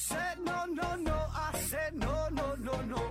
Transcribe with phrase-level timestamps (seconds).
[0.00, 3.02] said no, no, no, I said no, no, no, no.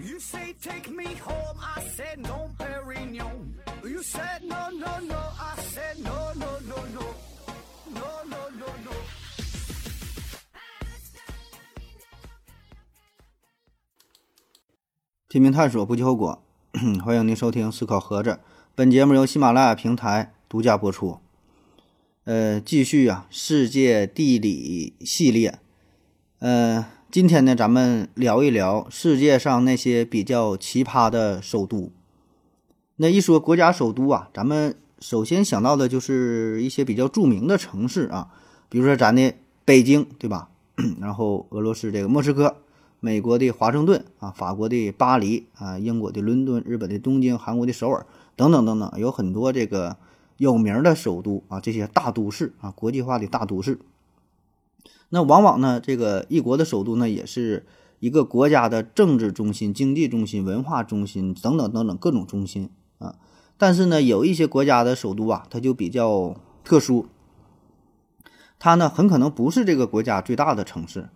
[0.00, 3.54] You say take me home, I said no, Perignon.
[3.84, 7.14] You said no, no, no, I said no, no, no, no.
[7.94, 8.92] No, no, no, no.
[15.28, 16.42] 拼命探索，不计后果。
[17.04, 18.30] 欢迎您收听《思考盒子》，
[18.74, 21.20] 本节目由喜马拉雅平台独家播出。
[22.24, 25.60] 呃，继续啊，世界地理系列。
[26.42, 31.92] 呃，今天呢，咱们聊一聊世界上那些比较奇葩的首都。
[32.96, 38.26] 那一说国家首都啊，咱们首先想到的就是一些比较著名的城市啊，
[38.68, 39.32] 比如说咱的
[39.64, 40.48] 北京，对吧？
[41.00, 42.56] 然后俄罗斯这个莫斯科。
[42.98, 49.96] 美国的华盛顿啊，法国的巴黎啊，英国的伦敦，日本的东京，韩国的首尔等等等等，有很多这个
[50.38, 53.78] 有名的首都啊，这些大都市啊，国际化的大都市。
[55.14, 57.66] 那往往呢，这个一国的首都呢，也是
[58.00, 63.16] 一个国家的政治中心、经济中心、文化中心等等等等各种中心啊。
[63.58, 67.04] 但是呢，有一些国家的首都啊，它就比较特殊，
[68.58, 71.10] 它呢很可能不是这个国家最大的城市。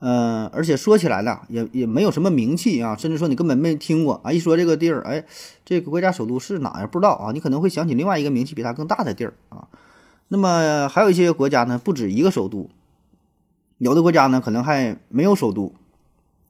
[0.00, 4.32] 嗯，而且说起来呢，也也没有什么名气啊，甚至说你根本没听过啊。
[4.32, 5.24] 一说这个地儿，哎，
[5.64, 6.88] 这个国家首都是哪呀？
[6.88, 7.30] 不知道啊。
[7.30, 9.68] 你可能会想起另外一个名气比它更大的地儿啊。
[10.26, 12.68] 那么还有一些国家呢，不止一个首都，
[13.78, 15.72] 有的国家呢可能还没有首都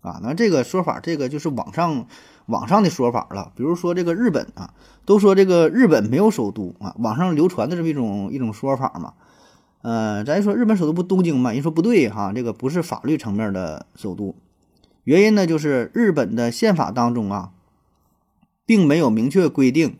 [0.01, 0.21] 啊。
[0.23, 2.07] 那这个说法，这个就是网上
[2.47, 3.53] 网上的说法了。
[3.55, 9.15] 比如说这个日本啊，都说这个日本没有首都啊，网上流传的这么一种一种说法嘛。
[9.83, 11.53] 呃，咱说日本首都不东京嘛？
[11.53, 14.35] 人说不对哈，这个不是法律层面的首都。
[15.05, 17.53] 原因呢，就是日本的宪法当中啊，
[18.67, 19.97] 并没有明确规定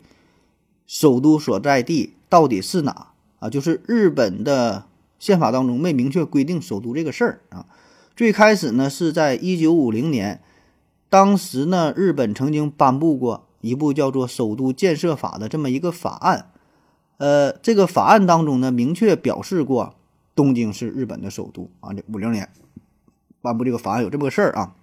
[0.85, 3.07] 首都所在地到底是哪
[3.39, 4.83] 啊，就是日本的
[5.19, 7.67] 宪法当中没明确规定首都这个事儿啊。
[8.15, 10.41] 最开始呢，是在一九五零年，
[11.09, 16.51] 当时呢，日本曾经颁布过一部叫做《首都建设法》的这么一个法案。
[17.17, 19.95] 呃，这个法案当中呢，明确表示过
[20.35, 21.93] 东京是日本的首都啊。
[21.93, 22.49] 这五零年
[23.41, 24.75] 颁布这个法案有这么个事儿啊。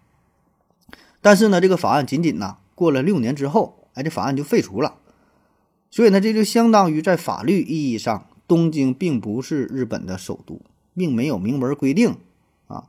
[1.21, 4.97] 但是呢，这个法案仅仅呢过了六年之后，哎，这法案就废除了。
[5.91, 10.61] 所以呢，这就相当于在法律意义上，东京并不是日本的首都，
[10.95, 12.17] 并没有明文规定
[12.69, 12.85] 啊。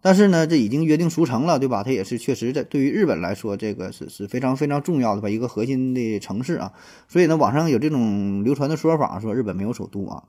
[0.00, 1.82] 但是呢，这已经约定俗成了，对吧？
[1.82, 6.72] 它也是确实在对于日本来说，这个是是非常非常重要的吧，一个核心的城市啊。
[7.08, 10.24] 所以呢，网上有这种流传的说法，说日本没有首都啊。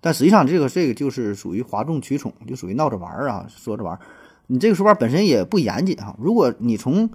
[0.00, 4.00] 但实际上，这个这个就是属于哗众取宠，就属于闹着玩儿啊，说着玩儿。
[4.46, 6.16] 你这个说法本身也不严谨啊。
[6.18, 7.10] 如果你从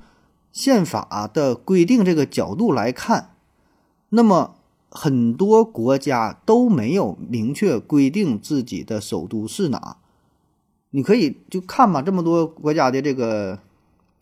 [0.52, 3.32] 宪法的规定这个角度来看，
[4.10, 4.56] 那么
[4.90, 9.98] 很多国家都没有明确规定自己的首都是哪。
[10.92, 13.60] 你可以就看吧，这么多国家的这个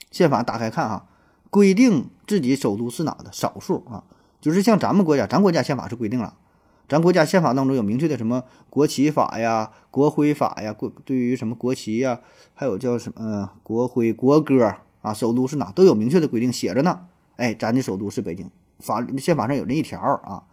[0.09, 1.07] 宪法打开看哈，
[1.51, 4.03] 规定自己首都是哪的少数啊，
[4.41, 6.35] 就是像咱们国家，咱国家宪法是规定了，
[6.89, 12.19] 咱国家宪法当中有明确的什么国旗法呀、国徽法呀，国对于什么国旗呀，
[12.55, 17.01] 还有叫什么国徽、国歌啊，首都是哪都有明确的规定写着呢。
[17.35, 18.49] 哎，咱的首都是北京，
[18.79, 20.43] 法宪法上有这一条啊。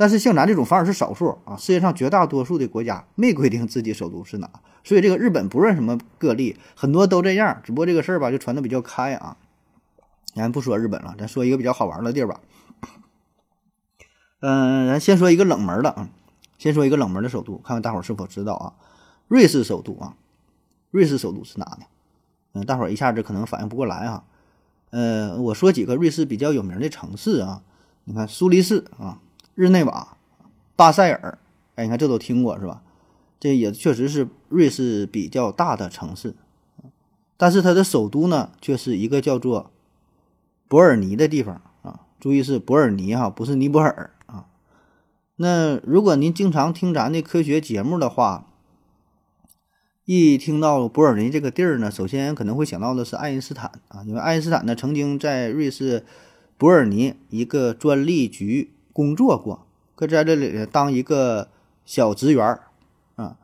[0.00, 4.48] 但是像咱这种反而是少数啊，世界上绝大多数的国家没规定自己首都是哪，
[4.82, 7.60] 所以这个日本不论什么个例，很多都这样。
[7.62, 9.36] 只不过这个事儿吧，就传的比较开啊。
[10.34, 12.40] 咱不说日本了，咱说一个比较好玩的地儿吧。
[14.40, 16.08] 嗯，咱先说一个冷门的啊，
[16.56, 18.72] 先说一个冷门的首都，看看大伙儿是否知道啊？
[19.28, 20.16] 瑞士首都啊，
[20.90, 21.84] 瑞士首都是哪呢？
[22.54, 24.24] 嗯，大伙儿一下子可能反应不过来啊。
[24.92, 27.60] 呃，我说几个瑞士比较有名的城市啊，
[28.04, 29.20] 你看苏黎世啊。
[29.60, 30.16] 日内瓦、
[30.74, 31.38] 巴塞尔，
[31.74, 32.82] 哎，你看这都听过是吧？
[33.38, 36.34] 这也确实是瑞士比较大的城市，
[37.36, 39.70] 但是它的首都呢，却是一个叫做
[40.66, 42.06] 伯尔尼的地方啊。
[42.18, 44.46] 注意是伯尔尼哈，不是尼泊尔啊。
[45.36, 48.46] 那如果您经常听咱的科学节目的话，
[50.06, 56.06] 一听到伯尔尼这个地儿呢，首先可能会想到的是爱因斯坦啊，因为爱因斯坦呢曾经在瑞士
[56.56, 58.72] 伯尔尼一个专利局。
[58.92, 61.48] 工作过，可在这里当一个
[61.84, 62.62] 小职员儿
[63.16, 63.36] 啊，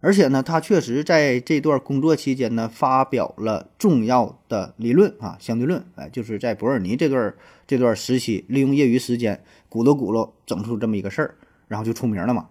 [0.00, 7.34] 而且呢，他确实在这段工作期间呢，发表了重要的理论啊，相对论，哎，就是在伯尔尼这段
[7.66, 11.34] 这段时期，利用业余时间鼓捣鼓捣，整出这么一个事儿，
[11.68, 12.48] 然后就出名了嘛。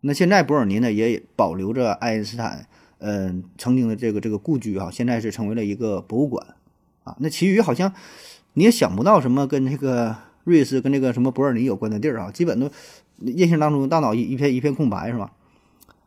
[0.00, 2.66] 那现在伯尔尼呢，也保留着爱因斯坦
[2.98, 6.54] 嗯曾经的这个这个故居啊，现在是成为了一个博物馆
[7.04, 7.16] 啊。
[7.20, 7.92] 那其余好像
[8.54, 10.16] 你也想不到什么跟这个。
[10.44, 12.70] 瑞士跟那个什么伯尔尼有关的地儿啊，基本都
[13.18, 15.32] 印象当中大脑一片一片空白是吧？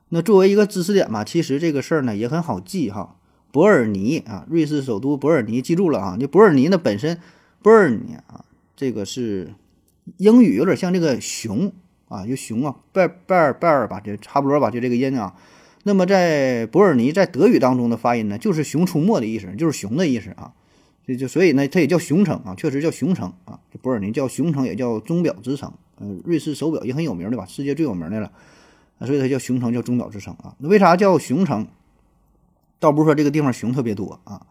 [0.10, 3.16] 那作为一个知识点嘛，其实这个事儿呢也很好记哈。
[3.52, 6.18] 伯尔尼啊，瑞士首都伯尔尼，记住了啊。
[6.20, 7.20] 这伯尔尼呢本身，
[7.62, 8.46] 伯尔尼啊，
[8.76, 9.54] 这个是
[10.18, 11.72] 英语有点像这个熊
[12.10, 15.36] 啊，就熊啊，贝贝尔贝尔吧，就差不多吧，就这个音啊。
[15.84, 20.54] 那么在伯尔尼在德语当中的发音呢，就是熊出没的意思，就是熊的意思啊。
[21.06, 23.60] 这就所以呢，它也叫熊城啊，确实叫熊城啊。
[23.72, 25.74] 这伯尔尼叫熊城，也叫钟表之城。
[26.00, 28.32] 嗯，瑞士手表也很有名的吧，世界最有名的了。
[29.02, 30.56] 所以它叫熊城，叫钟表之城啊。
[30.60, 31.68] 那为啥叫熊城？
[32.80, 34.46] 倒不是说这个地方熊特别多啊，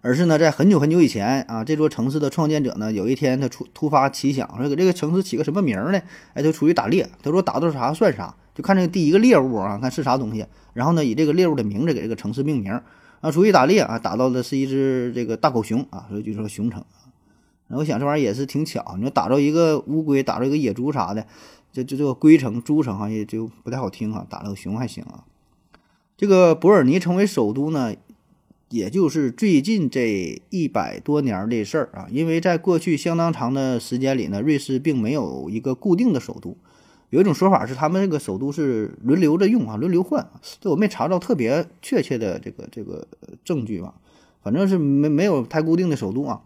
[0.00, 6.00] 而是呢，在很久很久以前啊，这座城市的创建者呢，有一天他出突发奇想，说给这个城市起个什么名呢？
[6.32, 7.06] 哎，就出去打猎。
[7.22, 12.80] 他说打到啥算啥，就看这个第一个猎物啊，看是啥东西，然后呢，以这个猎物的名字给这个城市命名。
[13.20, 16.84] 啊，出去打猎啊，打到的是一只这个大狗熊啊，所以就说熊城。
[17.66, 21.26] 然后我想这玩意儿也是挺巧，你说打着一个乌龟，打着一个野猪啥的。
[21.70, 25.24] 这这这个龟城、猪城哈，也就不太好听啊，打了个熊还行啊。
[26.16, 27.94] 这个伯尔尼成为首都呢，
[28.70, 32.06] 也就是最近这一百多年的事儿啊。
[32.10, 36.56] 因为在过去相当长的时间里呢，瑞士并没有一个固定的首都。
[37.10, 40.28] 有一种说法是，他们这个首都是轮流着用啊，轮流换。
[40.60, 43.06] 这我没查到特别确切的这个这个
[43.44, 43.94] 证据吧，
[44.42, 46.42] 反正是没没有太固定的首都啊。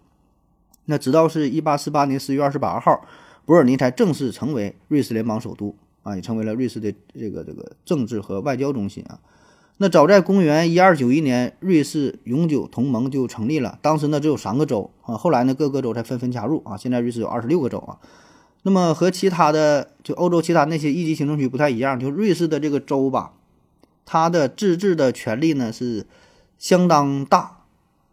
[0.85, 3.05] 那直到是一八四八年四月二十八号。
[3.45, 5.75] 伯尔尼才正式成为瑞士联邦首都
[6.05, 9.19] 啊，也成为了瑞士的这个这个政治和外交中心啊。
[9.79, 13.81] 那早在公元一二九一年，瑞士永久同盟就成立了。
[13.83, 16.77] 当时呢只有三个州啊，后来呢各个州才纷纷加入啊。
[16.77, 17.99] 现在瑞士有二十六个州啊。
[18.63, 23.35] 那么和其他的就欧洲其他那些一级行政区不太一样，就瑞士的这个州吧，
[24.05, 26.07] 它的自治的权利呢是
[26.59, 27.65] 相当大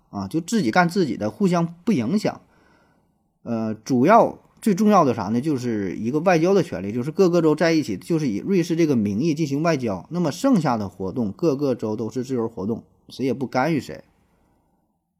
[0.10, 2.42] 啊，就自己干自己的，互相不影响。
[3.44, 4.40] 呃，主要。
[4.62, 5.40] 最重要的啥呢？
[5.40, 10.06] 就是一个外交的权利，就是各个州在一起，就是以瑞士这个名义进行外交。
[10.10, 14.04] 那么剩下的活动，各个州都是自由活动，谁也不干预谁。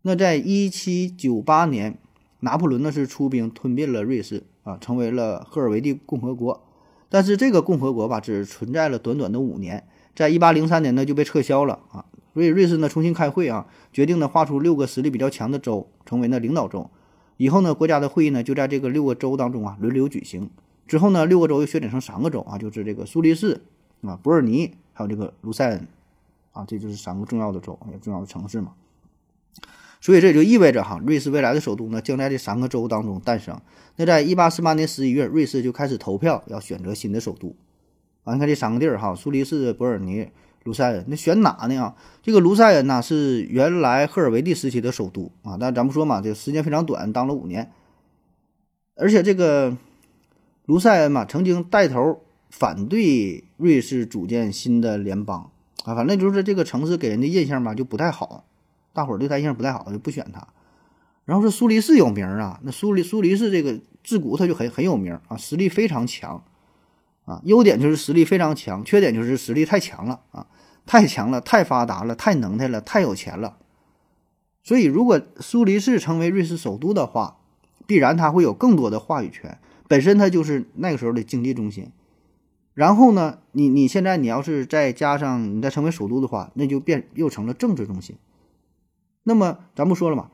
[0.02, 1.98] 那在一七九八年，
[2.42, 6.62] 拿破仑呢是出兵吞并了瑞士啊，成为了赫尔维蒂共和国。
[7.10, 12.06] 但是这个共和国吧，只存在了短短的五年，在一八零三年呢就被撤销了啊。
[12.36, 16.90] 所以瑞士呢重新开会啊，决定呢划出六个实力比较强的州，成为呢领导州。
[17.38, 20.52] 以后呢，国家的会议呢就在这个六个州当中啊轮流举行。
[20.86, 23.62] 之后呢，六个州又削减成三个州啊，就是这个苏黎世
[24.02, 25.88] 啊、伯尔尼还有这个卢塞恩
[26.52, 28.74] 啊，这就是三个重要的州，也重要的城市嘛。
[30.00, 33.60] 所以这也就意味着哈，瑞士未来的首都呢将在这三个州当中诞生。
[33.96, 37.56] 那在一八四八年十一月，瑞士就开始投票要选择新的首都
[38.24, 38.34] 啊。
[38.34, 40.28] 你看这三个地儿哈，苏黎世、伯尔尼。
[40.66, 41.96] 卢塞恩，那选哪呢啊？
[42.22, 47.72] 这个卢塞恩呢是原来赫尔维蒂时期的首都啊，但咱们说嘛，这个时间非常短，当了五年。
[48.96, 49.78] 而且这个
[50.66, 55.50] 卢塞恩嘛，曾经带头反对瑞士组建新的联邦
[55.86, 58.44] 啊，反正就是这个城市给人的印象吧就不太好，
[59.00, 60.46] 大伙儿对他印象不太好，就不选他。
[61.24, 66.44] 然后说苏黎世有名啊，那苏黎苏黎世这个自古他就很很有名啊，实力非常强。
[67.24, 70.48] 啊，优点就是实力非常强，缺点就是实力太强了啊，
[70.86, 73.58] 太强了，太发达了，太能耐了，太有钱了。
[74.64, 77.38] 所以，如果苏黎世成为瑞士首都的话，
[77.88, 79.60] 必然他会有更多的话语权。
[79.88, 81.92] 本身它就是那个时候的经济中心。
[82.74, 88.16] 然后呢，你你现在你要是再加上你再成为首都的话，那就变又成了政治中心。
[89.30, 90.32] 那么咱不说了嘛，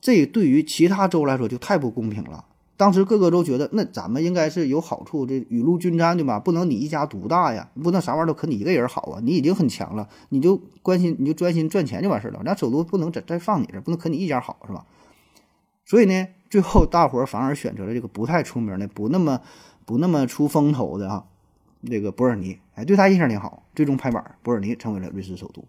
[0.00, 2.44] 这对于其他州来说就太不公平了。
[2.76, 6.38] 当时各个州觉得，那咱们应该是有好处，这雨露均沾，对吧？
[6.38, 9.18] 不能你一家独大呀，不能啥玩意儿都可你一个人好啊！
[9.20, 12.40] 你已经很强了，你就关心，你就专心赚钱就完事儿了。
[12.44, 14.86] 那首都不能再再放你这，不能可你一家好，是吧？
[15.84, 19.40] 所以呢，最后大伙儿反而选择了这个不太出名的、不那么
[19.84, 21.24] 不那么出风头的啊，
[21.84, 25.64] 这个伯尔尼，哎，对他印象挺好，最终拍板，伯尔尼成为了瑞士首都。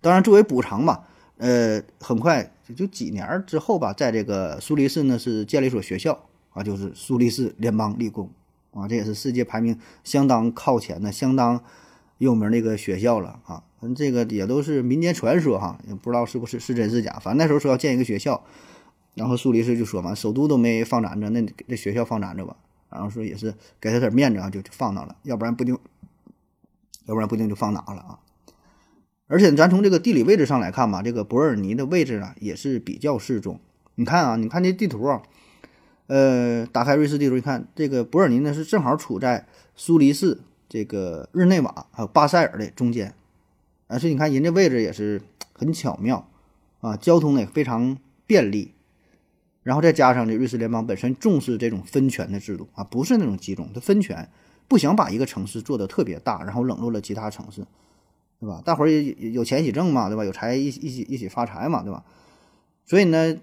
[0.00, 1.06] 当然，作为补偿吧。
[1.38, 8.30] 呃，很快就就几年之后吧，在这个苏黎世呢是建了一所学校啊，就是苏黎世联邦理工
[8.72, 11.62] 啊，这也是世界排名相当靠前的、相当
[12.18, 13.62] 有名的一个学校了啊。
[13.94, 17.18] 这个也都是民间传说哈，也不知道是不是是真是假。
[17.20, 18.42] 反正那时候说要建一个学校，
[19.14, 22.56] 然后苏黎世就说嘛，首都都没放咱这，那这学校放咱这吧。
[22.88, 25.78] 然后说也是给他点面子啊，就就放那了，要不然不定，
[27.04, 28.18] 要不然不定就放哪了啊。
[29.28, 33.60] 而且咱从这个地理位置上来看吧，这个伯尔尼的位置啊也是比较适中。
[33.96, 35.22] 你看啊，你看这地图啊，
[36.06, 43.14] 呃，打开瑞士地图一看，这个伯尔尼呢是正好处在苏黎世、这个日内瓦还有巴塞尔的中间，
[43.86, 46.28] 而且你看人家位置也是很巧妙
[46.80, 48.72] 啊，交通呢也非常便利。
[49.62, 54.28] 然后再加上这瑞士联邦本身重视这种分权的制度啊，不是那种集中，它分权。
[54.68, 57.64] 不想把一个城市做得特别大，然后冷落了其他城市，
[58.38, 58.60] 对吧？
[58.64, 60.24] 大伙儿也有钱一起挣嘛，对吧？
[60.24, 62.04] 有财一起一起一起发财嘛，对吧？
[62.84, 63.36] 所以呢，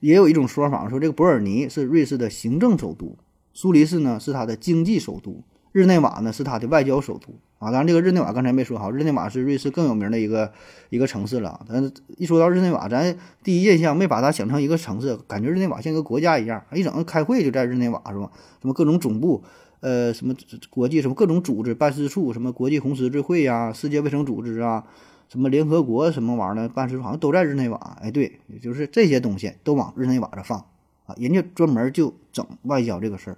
[0.00, 3.16] 也有一种说法说，这个伯尔尼是瑞士的行政首都，
[3.52, 7.70] 苏黎世呢是它的经济首都，日内瓦呢是它的外交首都啊。
[7.70, 10.52] 当然，这个日内瓦刚才没说好，日内瓦是瑞士更有名的一个
[10.90, 11.64] 一个城市了。
[11.68, 18.30] 但一说到日内瓦，咱第一印象没把它想成一个城市，感觉日内瓦像一个国家一样，一整个开会就在日内瓦是吧？
[18.60, 19.44] 什么各种总部，
[19.80, 20.34] 呃，什么
[20.70, 24.86] 国际什么各种组织办事处，什么国际红十字会呀、世界卫生组织啊。
[25.28, 30.58] 什么联合国什么玩意儿的办事处好像都在日内瓦，哎，对，就是这些东西都往日内瓦这放
[31.04, 33.36] 啊，人家专门就整外交这个事儿，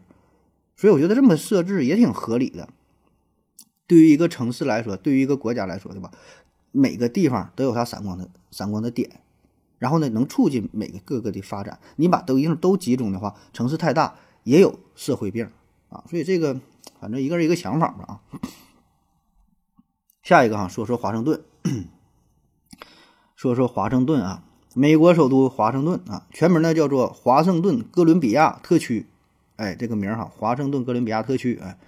[0.77, 2.69] 所以我觉得这么设置也挺合理的。
[3.89, 6.13] 对于一个城市来说，对于一个国家来说，对吧？
[6.71, 9.11] 每个地方都有它闪光的闪光的点，
[9.81, 11.81] 然后呢，能促进每个各个的发展。
[11.97, 15.51] 你把都一都集中的话，城市太大也有社会病
[15.91, 16.03] 啊。
[16.09, 16.59] 所以这个
[16.99, 18.21] 反正一个人一个想法吧啊。
[20.23, 21.43] 下一个哈，说说华盛顿。
[23.37, 24.43] 说说华盛顿啊，
[24.75, 29.07] 美国首都华盛顿啊，全名呢叫做华盛顿哥伦比亚特区，
[29.57, 31.79] 哎，这个名哈，华盛顿哥伦比亚特区，哎，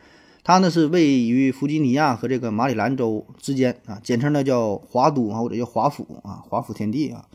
[0.45, 7.27] 它呢是位于弗吉尼亚和这个马里兰州之间啊，简称呢叫华都啊，或者叫华府啊，华府天地啊。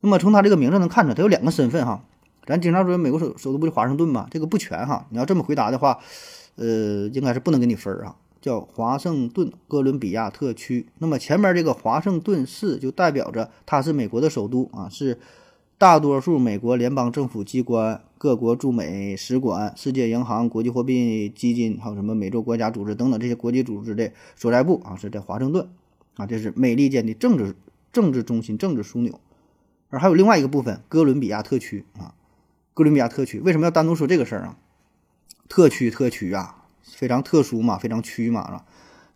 [0.00, 2.02] 那么从它这个名字能看出来，它有两个身份哈。
[2.46, 4.28] 咱经常说美国首首都不是华盛顿吗？
[4.30, 5.06] 这个不全哈。
[5.10, 5.98] 你要这么回答的话，
[6.54, 8.16] 呃，应该是不能给你分儿啊。
[8.40, 15.18] 叫华盛顿哥伦比亚特区，那么前面这个华盛顿市就代表着它是美国的首都啊，是
[15.76, 25.68] 大多数美国联邦政府机关、各国驻美使馆、世界银行、国际货币基金，还有什么美洲国家组织等等这些国际组织的所在部啊，是在华盛顿
[26.14, 27.56] 啊，这是美利坚的政治
[27.92, 29.18] 政治中心、政治枢纽。
[29.88, 32.14] 而还有另外一个部分，哥伦比亚特区啊，
[32.76, 34.58] 哥伦比亚特区为什么要单独说这个事儿啊？
[35.48, 36.62] 特区特区啊。
[36.88, 38.64] 非常特殊嘛，非常区嘛，是吧？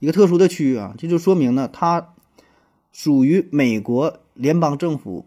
[0.01, 2.15] 一个特殊的区域啊，这就说明呢，它
[2.93, 5.25] 属于美国联邦政府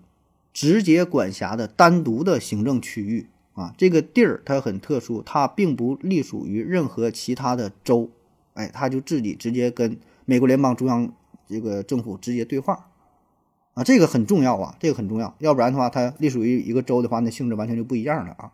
[0.52, 3.74] 直接管辖的单独的行政区域啊。
[3.78, 8.10] 这个地儿它很特殊，它并不隶属于任何其他的州，
[8.56, 11.12] 哎，它就自己直接跟美国联邦中央
[11.48, 12.92] 这个政府直接对话
[13.74, 13.84] 啊。
[13.84, 18.52] 这个很重要啊，这个很重要，要不然的话，它隶属于一个州的话，那性质完全就不一样了啊。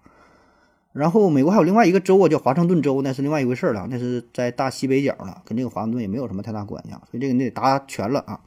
[0.92, 7.02] 然后美国还有另外一个州啊，叫华盛顿州，那是另外一回事了，那是在大西北角了，跟这个华盛顿也没有什么太大关系啊。
[7.12, 8.40] 所以这个你得答全了啊。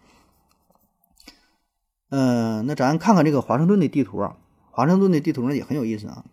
[2.10, 4.36] 嗯，那咱看看这个华盛顿的地图啊，
[4.70, 6.24] 华盛顿的地图呢也很有意思啊，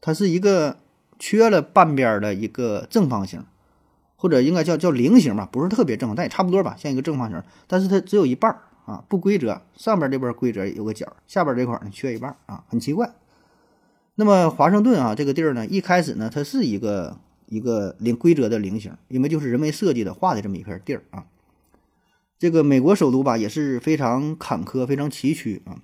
[0.00, 0.78] 它是一个
[1.18, 3.44] 缺了半边的一个正方形，
[4.16, 8.56] 或者应该叫叫菱形吧，不是特别正，但也差不多吧，像一个正方形，但是它只有一半
[8.90, 13.14] 啊，不规则，上边这边规则有个角，下边这块呢缺一半啊，很奇怪。
[14.16, 17.16] 那么华盛顿啊，这个地儿呢，一开始呢，它是一个
[17.46, 21.24] 一个菱规则的菱形，因为就是人为设计的画的这么一片地儿啊。
[22.36, 25.80] 这个美国首都吧，也是非常坎坷、非常崎岖啊。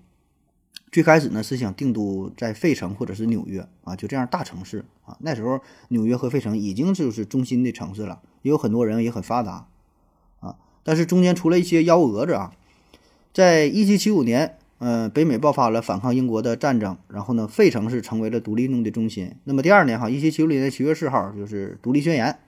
[0.90, 5.16] 最开始呢，是想定都在费城或者是纽约啊，就这样大城市啊。
[5.20, 5.60] 那时候
[5.90, 9.68] 纽约和费城已经就是中心的城市了，也有很多人，也很发达
[10.40, 10.56] 啊。
[10.82, 12.52] 但是中间出了一些幺蛾子啊，
[13.36, 14.56] 在一七七五年。
[14.78, 19.34] 嗯，北美爆发了反抗英国的战争，然后呢，费城是成为了独立运动的中心。
[19.44, 22.38] 那么第二年哈，一七七五年的七月四号，就是独立宣言，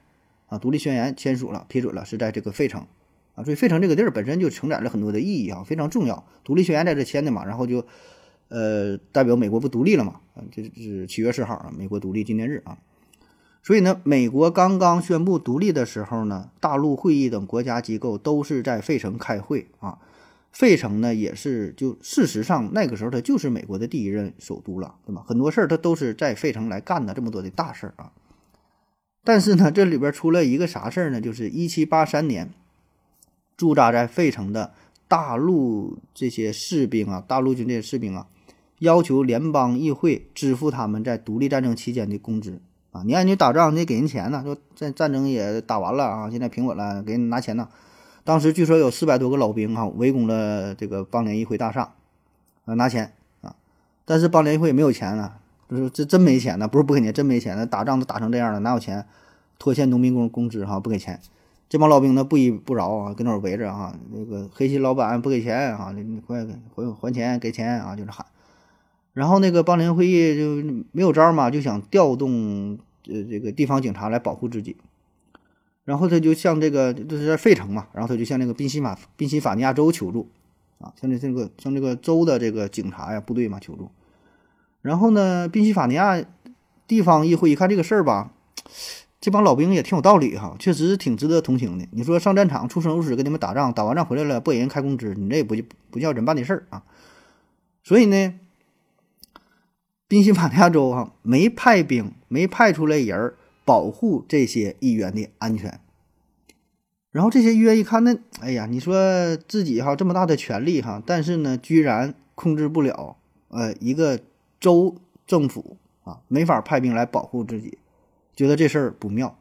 [0.47, 2.85] 啊，独立宣言签署了，批准了，是在这个费城，
[3.33, 6.23] 啊，所以费城这个地儿本身就承载了很多的意义啊，非常重要。
[6.43, 7.83] 独立宣言在这签的嘛，然后就，
[8.49, 12.77] 呃，代表美国不独立了嘛，啊，这是七月四号啊，美国独立纪念日啊。
[13.63, 19.97] 所以呢，美国刚刚宣布独立的时候呢，大陆会议等国家机构都是在费城开会啊。
[20.51, 25.23] 费城呢，也是就事实上那个时候，它就是美国的第一任首都了，对吧？
[25.25, 28.11] 很多事儿它都是在费城来干的，这么多的大事儿啊。
[29.23, 31.21] 但是呢，这里边出了一个啥事儿呢？
[31.21, 32.51] 就是一七八三年，
[33.55, 34.73] 驻扎在费城的
[35.07, 38.27] 大陆这些士兵啊，大陆军这些士兵啊，
[38.79, 42.59] 要求联邦议会支付他们在独立战争期间的工资
[42.91, 43.03] 啊。
[43.05, 47.69] 你看你打仗，你得给人钱呢，说这战争也打完了啊，现在平稳了，给人拿钱呢。
[48.29, 51.93] 当时据说有四百多个老兵哈围攻了这个邦联议会大厦，
[52.65, 53.55] 啊拿钱啊，
[54.05, 59.03] 但是邦联议会没有钱了，就是这真没钱呢，不是不给钱，真没钱了，打仗都打成这样了，哪有钱
[59.57, 60.79] 拖欠农民工工资哈？
[60.79, 61.19] 不给钱，
[61.69, 66.45] 这帮老兵呢不依不饶啊，跟那围着啊，那个黑心老板不给钱啊，你快
[66.75, 68.23] 还还钱给钱啊，就是喊。
[69.13, 74.77] 然后那个邦联会议就没有招嘛，就想调动呃这个地方警察来保护自己。
[75.89, 80.29] 然后他就向这个就是在费城嘛，然后他就向那个宾夕法宾夕法尼亚州求助，
[80.77, 83.89] 啊，向这这个向这个州的这个警察呀部队嘛求助。
[84.83, 86.23] 然后呢，宾夕法尼亚
[86.85, 88.31] 地方议会一看这个事儿吧，
[89.19, 91.87] 这帮老兵也挺有道理哈，确实挺值得同情的。
[91.89, 95.55] 你说上战场出生入死跟你们打仗，打完仗回来了不给人开工资，你这也不
[95.89, 96.83] 不叫人办的事儿啊。
[97.83, 98.35] 所以呢，
[100.07, 103.33] 宾夕法尼亚州哈没派兵，没派出来人儿
[103.69, 105.79] 保护这些议员的安全。
[107.11, 113.17] 然后这些议员一看，那哎呀，你说自己哈这么大的权力哈，但是呢，居然控制不了
[113.49, 114.19] 呃一个
[114.59, 114.95] 州
[115.27, 117.77] 政府啊，没法派兵来保护自己。
[118.35, 119.37] 觉得这事儿不妙，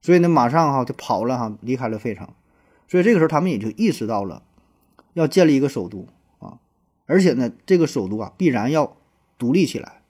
[0.00, 2.28] 所以呢，马上哈就跑了哈，离开了费城。
[2.86, 4.44] 所以这个时候，他们也就意识到了
[5.14, 6.06] 要建立一个首都
[6.38, 6.60] 啊，
[7.06, 8.96] 而且呢，这个首都啊必然要
[9.36, 10.02] 独立起来。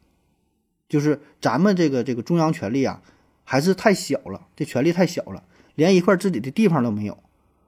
[0.86, 3.02] 就是咱们这个这个中央权力啊，
[3.44, 7.16] 还是太小了，这权力太小了，连一块自己的地方都没有，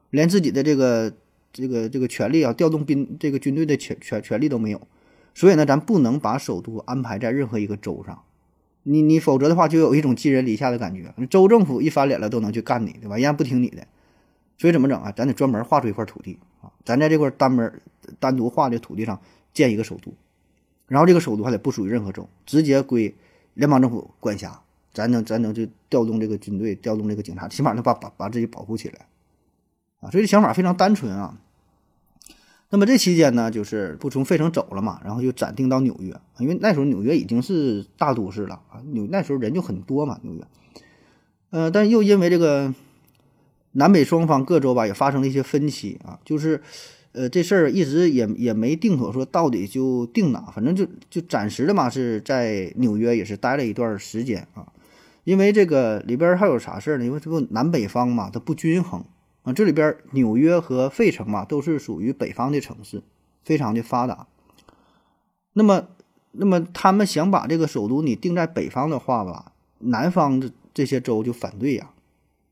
[0.09, 1.13] 连自己的这个
[1.53, 4.81] 这个这个权力啊，调动兵这个军队的权权权力都没有。
[5.33, 8.23] 所以呢，咱不能把首都安排在任何一个州上。
[8.81, 11.13] 你你否则的话，就有一种寄人篱下的感觉。
[11.29, 13.15] 州政府一翻脸了，都能去干你，对吧？
[13.15, 13.85] 人家不听你的，
[14.57, 15.11] 所以怎么整啊？
[15.11, 17.81] 咱得专门划出一块土地啊，咱在这块单门
[18.19, 19.21] 单独划的土地上
[19.53, 20.13] 建一个首都，
[20.87, 23.13] 然后这个首都还得不属于任何州，直接归
[23.53, 24.61] 联邦政府管辖。
[24.97, 29.05] 咱能咱能就调动这个军队，调动这个警察，起码能把把把自己保护起来
[29.99, 30.09] 啊。
[30.09, 31.37] 所以这想法非常单纯啊。
[32.71, 40.41] 那么这期间呢，就是不从费城走了嘛，然后就暂定到纽约，因为那时候纽约已经是大都市了啊，纽那时候人就很多嘛，纽约。
[41.51, 42.73] 呃，但又因为这个
[43.73, 46.59] 南北双方各州吧也发生了一些分歧啊，就是
[47.13, 54.67] 呃这事儿一直也也没定妥，说到底就定哪，反正就就暂时的嘛是在纽约也是待了一段时间啊，
[55.27, 57.03] 因为这个里边还有啥事儿呢？
[57.03, 59.03] 因为这不南北方嘛，它不均衡。
[59.43, 63.03] 啊，这里边纽约和费城嘛，都是属于北方的城市，
[63.43, 64.27] 非常的发达。
[65.51, 65.89] 那么，
[66.31, 71.89] 那么他们想把这个首都你定在北方的话吧，南方的这些州就反对呀，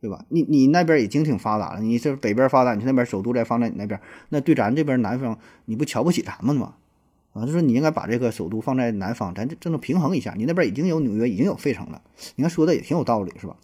[0.02, 0.26] 对吧？
[0.28, 6.74] 你你那边已经挺发达了，你这北边发达，你那边首都再放在你那边，那对咱这边南方你不瞧不起咱们吗？
[7.36, 10.34] 啊，就说你应该把这个首都放在南方，咱这这能平衡一下。
[10.38, 12.02] 你那边已经有纽约，已经有费城了，
[12.38, 13.58] 你看说的也挺有道理，是吧？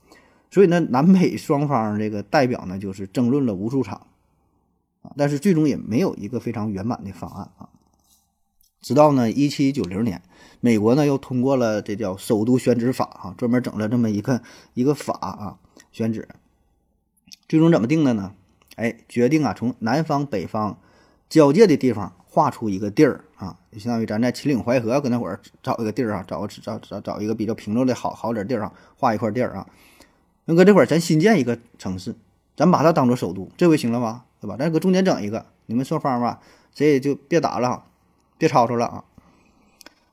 [0.51, 4.07] 所以呢，南北双方这个代表呢，就是争论了无数场，
[5.03, 7.69] 啊，但是最终也没有一个非常圆满的方案啊。
[8.81, 10.21] 直到呢，一七九零年，
[10.59, 14.41] 美国呢又通过了这叫首都选址法啊，专门整了这么一个
[14.73, 15.57] 一个法啊，
[15.93, 16.27] 选址。
[17.47, 18.33] 最终怎么定的呢？
[18.75, 20.77] 哎，决定啊，从南方北方
[21.29, 29.67] 交界的地方划出一个地儿啊，就相当于咱在秦岭淮河搁那会儿找一个地儿啊，找个找找找一个比较平路的好好点地儿啊，画一块地儿啊。
[30.45, 32.15] 那搁这块儿，咱新建一个城市，
[32.55, 34.23] 咱把它当做首都，这回行了吧？
[34.39, 34.55] 对吧？
[34.57, 36.39] 咱搁中间整一个，你们双方吧，
[36.73, 37.83] 谁也就别打了，
[38.37, 39.03] 别吵吵了啊。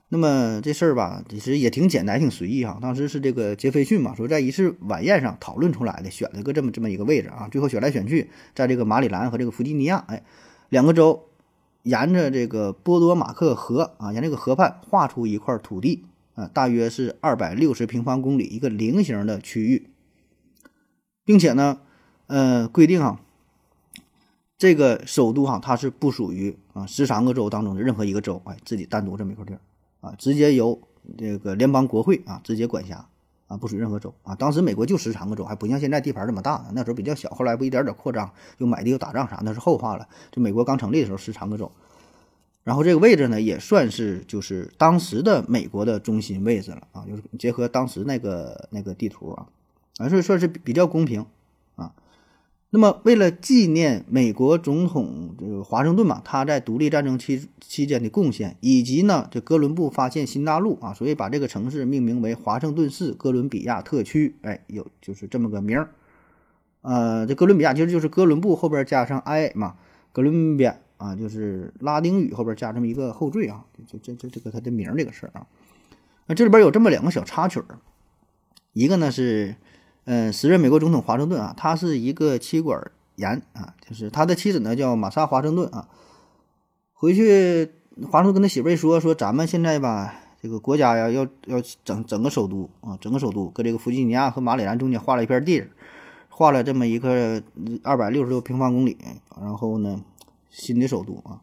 [0.08, 2.78] 那么这事儿吧，其实也挺简单，挺随意哈。
[2.82, 7.48] 当时是这个杰斐逊嘛，说在一次晚宴上讨论出来的，选了个这么这么一个位置啊。
[7.52, 10.24] 最后选来选去，在这个马里兰和这个弗吉尼亚，哎，
[10.70, 11.27] 两个州
[11.88, 19.88] 沿着这个波多马克河啊，沿这个河畔划出一块土地啊，大约是二百六十平方公里，一个菱形的区域。
[21.24, 21.80] 并且呢，
[22.26, 23.20] 呃，规定哈，
[24.56, 29.60] 这个首都哈，它是不属于啊十三个州当中的任何一个州，哎，自己单独这么一块地儿
[30.00, 30.80] 啊，直接由
[31.16, 33.08] 这个联邦国会啊直接管辖
[33.48, 34.34] 啊，不属于任何州啊。
[34.36, 37.28] 当时美国就十三个州，还不像现在地盘这么大呢，那时候比较小。
[37.30, 40.06] 后来不一点点扩张，又买地又打仗啥，那是后话了。
[40.30, 41.72] 就美国刚成立的时候，十三个州，
[42.62, 49.46] 然后这个位置呢，也算是就是当时的美国的中心位置了啊，就是结合当时那个那个地图啊。
[49.98, 51.26] 啊，所以说是比较公平。
[52.70, 64.36] 那么，为了纪念美国总统这个华盛顿嘛，他在独立战争期期间的贡献，以及呢，这哥伦布发现新大陆啊，所以把这个城市命名为华盛顿市哥伦比亚特区。
[64.42, 65.88] 哎，有就是这么个名儿。
[66.82, 69.76] 呃，这哥伦比亚其实就是哥伦布后边加上 i 嘛，
[70.12, 75.46] 哥伦比亚啊，就是拉丁语后边加这么一个后缀啊，就这这这个它的名儿这个事儿啊。
[76.26, 77.78] 那这里边有这么两个小插曲儿，
[78.74, 79.56] 一个呢是。
[80.10, 82.80] 嗯，时任美国总统华盛顿啊，他是一个妻管
[83.16, 85.86] 严啊，就是他的妻子呢叫玛莎华盛顿啊。
[86.94, 87.70] 回去，
[88.10, 95.62] 华盛顿跟他媳妇儿一说，说咱们现在吧，这个国家呀要要整整个首都啊，整个首都搁这个弗吉尼亚和马里兰中间划了一片地，
[96.30, 97.42] 划了这么一个
[97.82, 98.96] 二百六十多平方公里，
[99.38, 100.00] 然后呢，
[100.48, 101.42] 新的首都啊。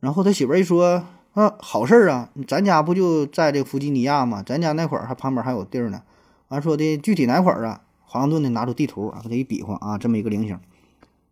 [0.00, 1.04] 然后他媳妇儿一说，
[1.34, 4.42] 啊，好事儿啊，咱家不就在这弗吉尼亚吗？
[4.42, 6.00] 咱家那会儿还旁边还有地儿呢。
[6.48, 7.82] 完说的具体哪块儿啊？
[8.04, 10.58] 华盛顿呢拿出地图啊，给他一比划啊，这么一个菱形。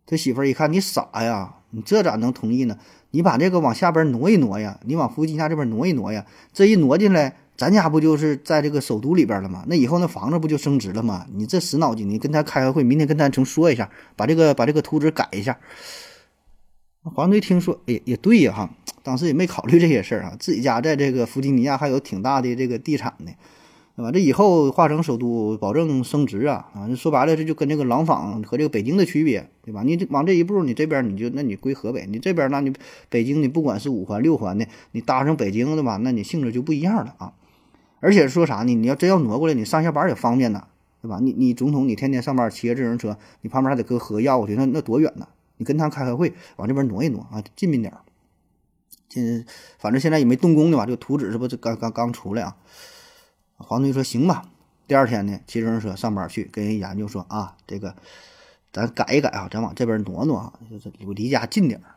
[0.05, 1.55] 他媳妇儿一看，你傻呀？
[1.71, 2.77] 你这咋能同意呢？
[3.11, 6.25] 你把这个往下边挪一挪呀，你往弗吉尼亚这边挪一挪呀。
[6.53, 9.65] 这一挪进来，咱家不就是在这个首都里边了吗？
[9.67, 11.25] 那以后那房子不就升值了吗？
[11.33, 15.57] 你这死脑筋，你跟他开个会，明天跟他重说一下，把这个把这个图纸改一下。
[17.03, 18.69] 华盛顿听说，哎，也对呀哈，
[19.01, 23.31] 当时也没考虑这些事儿啊，自己家在这个弗吉尼亚还有挺大的这个地产呢，
[23.97, 24.11] 对吧？
[24.11, 26.87] 这以后化成首都，保证升值啊啊！
[26.95, 29.81] 说白了，这就跟这个廊坊和这个北京的区别，对吧？
[29.81, 32.71] 你往这一步，你这边你就那你归河北，你这边那你
[33.09, 37.33] 北京你不管是五环六环的，你搭上北京的吧，那你性质就不一样了啊。
[37.99, 38.75] 而且说啥呢？
[38.75, 40.67] 你要真要挪过来，你上下班也方便呐，
[41.01, 41.17] 对吧？
[41.19, 45.27] 你你总统，你天天上班骑着自行车，你旁边还得搁河要过去，那那多远呢？
[45.57, 48.01] 你跟他开开会，往这边挪一挪啊，近近点儿。
[49.09, 49.43] 这
[49.79, 50.85] 反正现在也没动工呢吧？
[50.85, 52.55] 这个图纸是不是刚刚刚出来啊？
[53.57, 54.43] 黄队说行吧。
[54.87, 57.95] 第二天呢，骑自行车上班去，跟人研究说啊，这个
[58.71, 61.95] 咱改一改啊，咱往这边挪挪啊，就是离家近点儿。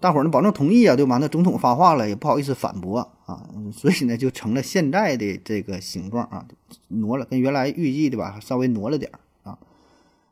[0.00, 1.16] 大伙儿呢，保证同意啊，对吧？
[1.16, 6.46] 那总统发话了，也不好意思反驳啊，所以呢，就成了现在的这个形状啊，
[6.88, 9.58] 挪了，跟原来预计的吧，稍微挪了点儿啊。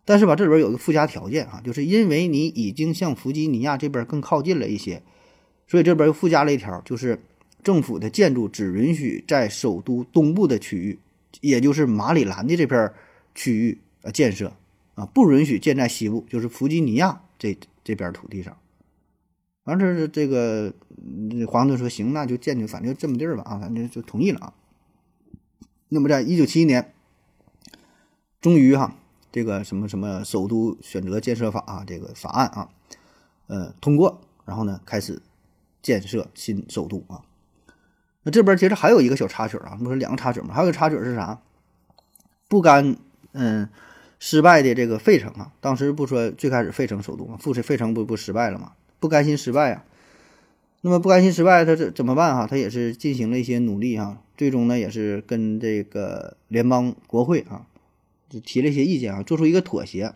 [0.05, 5.03] 但是吧，这里边有个附加条件啊，就是因为你已经向弗吉尼亚这边更靠近了一些，
[5.67, 7.23] 所以这边又附加了一条，就是
[7.67, 11.01] 政府的建筑只允许在首都东部的区域，
[11.41, 12.93] 也就是马里兰的这片
[13.35, 14.53] 区域呃建设
[14.95, 18.57] 啊，不允许建在西部，就是弗吉尼亚这这边土地上。
[19.65, 20.73] 完这是这个，
[21.49, 24.55] 皇顿说行，那就建就反正就这么地儿吧啊，反正就同意了啊。
[25.89, 26.95] 那么在一九七一年，
[28.41, 28.97] 终于哈，
[29.33, 32.69] 这个什么什么首都选择建设法啊，这个法案啊，
[33.49, 35.21] 呃通过，然后呢开始
[35.83, 37.25] 建设新首都啊。
[38.27, 40.49] 那这边其实还有一个小插曲啊，不是两个插曲吗？
[40.53, 41.41] 还有个插曲是啥？
[42.49, 42.97] 不甘
[43.31, 43.69] 嗯
[44.19, 48.73] 失败的这个费城啊，当时不说最开始费城首都嘛，复是费城不不失败了吗？
[48.99, 49.85] 不甘心失败啊，
[50.81, 52.49] 那么不甘心失败，他这怎么办哈？
[52.49, 57.67] 他也是进行了一些努力哈，最终呢也是跟这个联邦国会啊，
[58.29, 60.13] 就提了一些意见啊，做出一个妥协。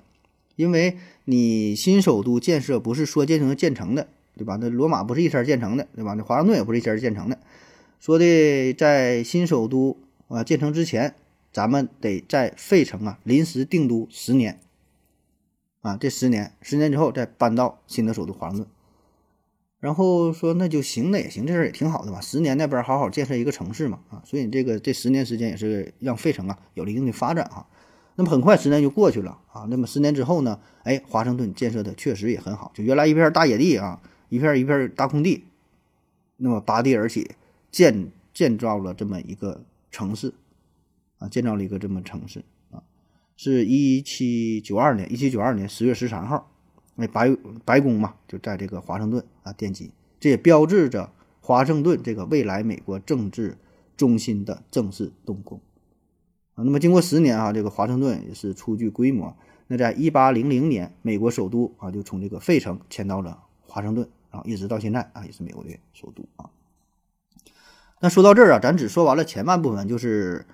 [0.57, 4.59] 因为你新首都建设不是说建成建成的，对吧？
[4.61, 6.14] 那罗马不是一天建成的，对吧？
[6.14, 7.38] 那华盛顿也不是一天建成的。
[8.01, 11.15] 说的在新首都啊建成之前，
[11.53, 14.59] 咱们得在费城啊临时定都十年。
[15.83, 18.67] 啊，这十年，十年之后再搬到新的首都华盛顿，
[19.81, 22.21] 然后说那就行，那也行，这事儿也挺好的吧？
[22.21, 27.67] 十年那边好好建设一个城市嘛，啊，所以这个这十年时间也是让费城啊有了一定的发展啊。
[28.17, 35.45] 那么很快十年就过去了啊，那么十年之后呢，哎，华盛顿建设的确实也很好，就原来一片大野地啊，一片一片大空地，
[36.37, 37.31] 那么拔地而起，
[37.70, 40.35] 建建造了这么一个城市，
[41.18, 42.83] 啊，建造了一个这么城市啊。
[43.37, 46.50] 是一七九二年，一七九二年十月十三号，
[46.94, 53.56] 那白白宫嘛，就在这个华盛顿啊奠基，这也标志着华盛顿这个未来美国政治
[53.96, 55.61] 中心的正式动工
[56.54, 56.64] 啊。
[56.64, 59.37] 那么经过十年啊，这个华盛顿也是初具规模。
[59.68, 66.50] 那在一八零零年，美国首都啊就从这个费城迁到了华盛顿，然后一直到现在啊也是美国的首都啊。
[68.01, 70.47] 那说到这儿啊，咱只说完了前半部分，就是。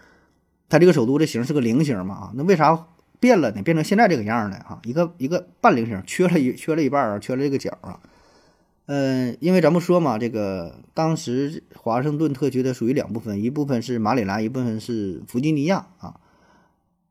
[0.68, 2.32] 它这个首都这形是个菱形嘛啊？
[2.34, 2.88] 那为啥
[3.20, 3.62] 变了呢？
[3.62, 4.80] 变成现在这个样了哈？
[4.82, 8.00] 一个一个半菱形，缺了一缺了一半啊，缺了这个角啊。
[8.86, 16.18] 嗯，因为咱们说嘛，这个当时华盛顿特区的属于两部分，一部分是马里兰，一部分是弗吉尼亚啊。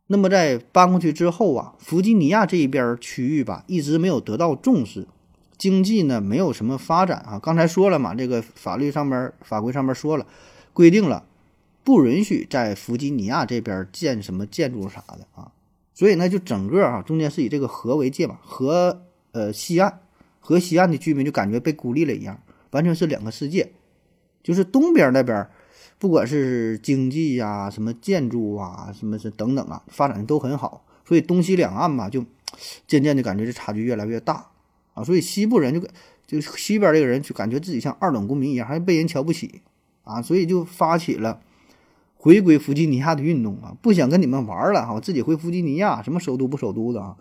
[0.08, 5.08] 那么在搬过去之后啊，弗吉尼亚这一边区域吧，一直没有得到重视，
[5.58, 7.40] 经济呢没有什么发展啊。
[7.40, 10.26] 刚才说了嘛，这个法律上面法规上面说了，
[10.74, 11.26] 规定了。
[11.84, 15.52] 不允许在弗吉尼亚这边建什么建筑啥的啊，
[15.94, 20.00] 所以呢，就整个啊中间是以这个河为界嘛，河呃西岸
[20.40, 22.42] 河西岸的居民就感觉被孤立了一样，
[22.72, 23.72] 完全是两个世界。
[24.42, 25.48] 就是东边那边，
[26.00, 32.26] 不管是经济呀、什么建筑啊、什么是等等啊，发展的都很好，所以东西两岸嘛，就
[32.88, 34.48] 渐渐的感觉这差距越来越大
[34.96, 35.04] 啊。
[35.04, 35.88] 所以西部人就
[36.26, 39.62] 就西边这个人就感觉自己像二等公民一样，还被人瞧不起
[40.04, 41.40] 啊，所以就发起了。
[42.18, 47.18] 回归弗吉尼亚的运动啊，不想跟你们玩了哈，自己回弗吉尼亚，什么首都不首都的啊。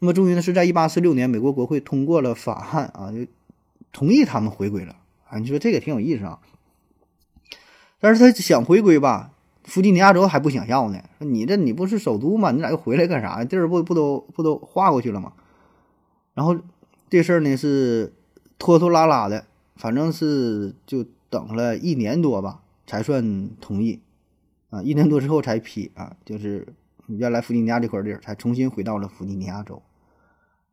[0.00, 3.30] 那么终于呢，是在一八四六年，美国国会通过了法案啊，就
[3.92, 4.96] 同意他们回归了
[5.28, 5.38] 啊。
[5.38, 6.40] 你说这个挺有意思啊。
[8.00, 9.30] 但是他想回归吧，
[9.62, 11.00] 弗吉尼亚州还不想要呢。
[11.18, 12.50] 说你这你不是首都吗？
[12.50, 13.44] 你咋又回来干啥呀？
[13.44, 15.32] 地儿不不都不都划过去了吗？
[16.34, 16.56] 然后
[17.10, 18.12] 这事儿呢是
[18.58, 24.00] 拖拖拉拉的，反正是就等了一年多吧，才算同意。
[24.70, 26.74] 啊，一年多之后才批啊，就是
[27.06, 29.82] 原来弗吉尼亚这块地儿才重新回到了弗吉尼亚州，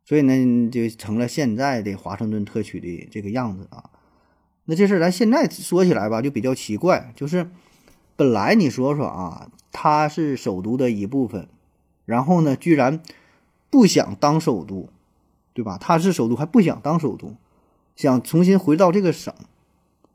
[0.04, 3.92] 所以呢，就成了现在的华盛顿特区的这个样子啊。
[4.66, 7.50] 那这事儿咱现在说起来吧，就比较奇怪，就是
[8.18, 11.48] 本来你说说啊，它是首都的一部分，
[12.04, 13.02] 然后呢，居然
[13.70, 14.90] 不想当首都，
[15.56, 15.80] 对吧？
[15.82, 17.34] 他是首都还不想当首都，
[17.96, 19.34] 想重新回到这个省。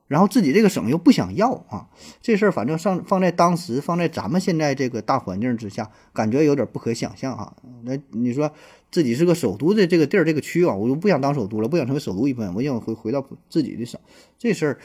[0.06, 1.86] 然后自己这个省又不想要啊，
[2.20, 7.54] 这事儿反正上放在当时，放在咱们现在这个大环境之下，感觉有点不可想象啊。
[7.84, 8.52] 那你说
[8.90, 14.00] 自己是个首都的这个地儿、这个区啊，我又不想当首都了，不想成为首都一部分，我想回回到自己的省，
[14.36, 14.78] 这事儿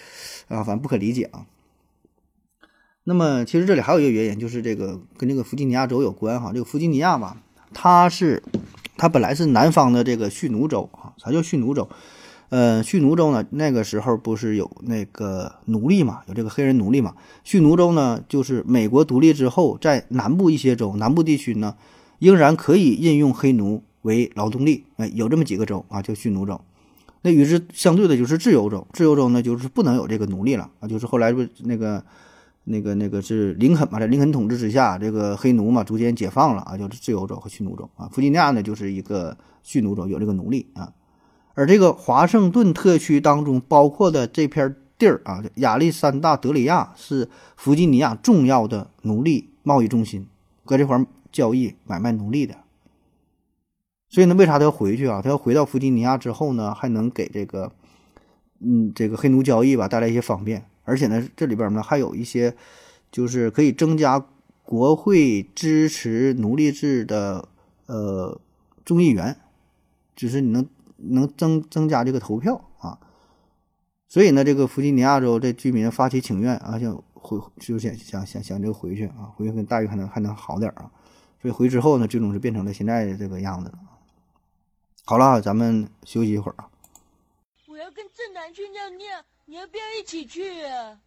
[0.48, 1.48] 啊，反正不可理解啊。
[3.04, 6.52] 那么其实这里还有一个原因，就是这个跟这个弗吉尼亚州有关哈。
[6.54, 7.41] 这个弗吉尼亚吧，
[7.74, 8.44] 它是
[8.98, 11.88] 它本来是南方的这个蓄奴州啊，啥叫蓄奴州？
[12.50, 17.16] 呃，蓄奴州呢，那个时候不是有那个奴隶嘛，有这个黑人奴隶嘛。
[17.44, 21.76] 蓄奴州呢，就是美国独立之后，在南部一些州、南部地区呢，
[22.20, 24.86] 仍然可以任用黑奴为劳动力。
[24.98, 26.62] 哎，有这么几个州啊，叫蓄奴州。
[27.24, 32.02] 那与之相对的就是自由州，自由州呢就是不能有这个奴隶了啊，就是后来不那个
[32.65, 38.10] 那个那个是林肯嘛，在林肯统治之下，这个黑奴嘛逐渐解放了啊，就是自由州和蓄奴州啊。
[38.12, 40.91] 弗吉尼亚呢就是一个蓄奴州，有这个奴隶啊。
[41.54, 50.28] 而这个华盛顿特区当中包括的这片地儿啊，亚历山大德里亚是弗吉尼亚重要的奴隶贸易中心，
[50.65, 52.56] 搁这块交易买卖奴隶的。
[54.10, 55.21] 所以呢，为啥他要回去啊？
[55.21, 57.71] 他要回到弗吉尼亚之后呢，还能给这个，
[58.60, 60.65] 嗯，这个黑奴交易吧带来一些方便。
[60.86, 62.56] 而且呢，这里边呢还有一些，
[63.12, 64.26] 就是可以增加
[64.63, 67.50] 国会支持奴隶制的
[67.88, 68.39] 呃
[68.86, 69.38] 众议员，
[70.15, 70.65] 就是你能。
[70.98, 72.98] 能增增加这个投票啊，
[74.08, 80.89] 所以呢，这个弗吉尼亚州这居民发起请愿啊，想回就想想想想这个回去啊，回去跟待遇还能还能好点啊，
[81.41, 83.69] 所以回之后呢，最终是变成了现在的这个样子。
[85.04, 86.69] 好了，咱们休息一会儿啊。
[87.67, 90.98] 我要跟正南去尿尿，你要不要一起去啊？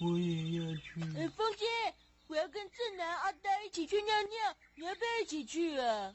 [0.00, 1.02] 我也要去。
[1.18, 1.66] 哎，风姐，
[2.28, 6.12] 我要跟正南、阿呆一起去尿尿，你要不要一起去啊？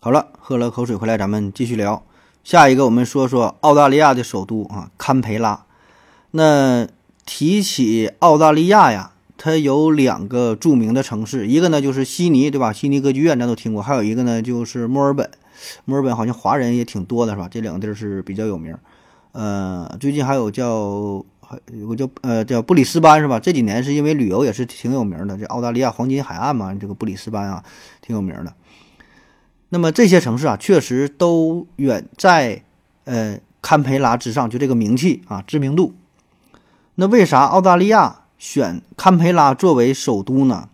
[0.00, 2.04] 好了，喝了口水回来，咱们继续聊。
[2.42, 5.64] 下一个，我们说说澳大利亚的首都啊，堪培拉。
[6.32, 6.88] 那
[7.24, 12.72] 提起澳大利亚呀，它有两个著名的城市，一个呢就是悉尼，对吧？
[12.72, 15.30] 悉尼歌剧院咱都听过，还有一个呢就是墨尔本。
[15.84, 17.48] 墨尔本好像华人也挺多的，是吧？
[17.50, 18.76] 这两个地儿是比较有名。
[19.32, 23.40] 呃，最近还有叫还有个叫呃叫布里斯班，是吧？
[23.40, 27.64] 这几年是因为旅游也是挺有名的，这澳大利亚黄金海岸嘛，这个布里斯班啊
[28.00, 28.52] 挺有名的。
[29.70, 32.62] 那么这些城市啊，确实都远在
[33.04, 35.94] 呃堪培拉之上，就这个名气啊知名度。
[36.96, 40.68] 那为啥澳大利亚选堪培拉作为首都呢？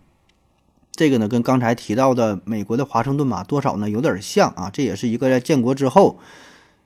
[0.99, 4.69] 这个呢，跟刚才提到的美国的华盛顿嘛，多少呢有点像啊。
[4.69, 6.19] 这也是一个在建国之后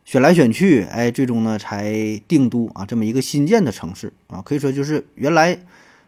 [0.06, 5.58] 选来选去，哎，最终呢才定都啊这么一个新建的城市啊，可以说就是原来。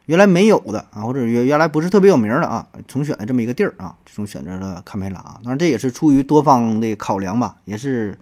[0.07, 5.39] 原来没有的啊，或者原原来不是特别有名的啊，重选的这么一个地儿啊，最终选择了堪培拉啊。
[5.43, 8.15] 当然这也是出于多方的考量吧，也是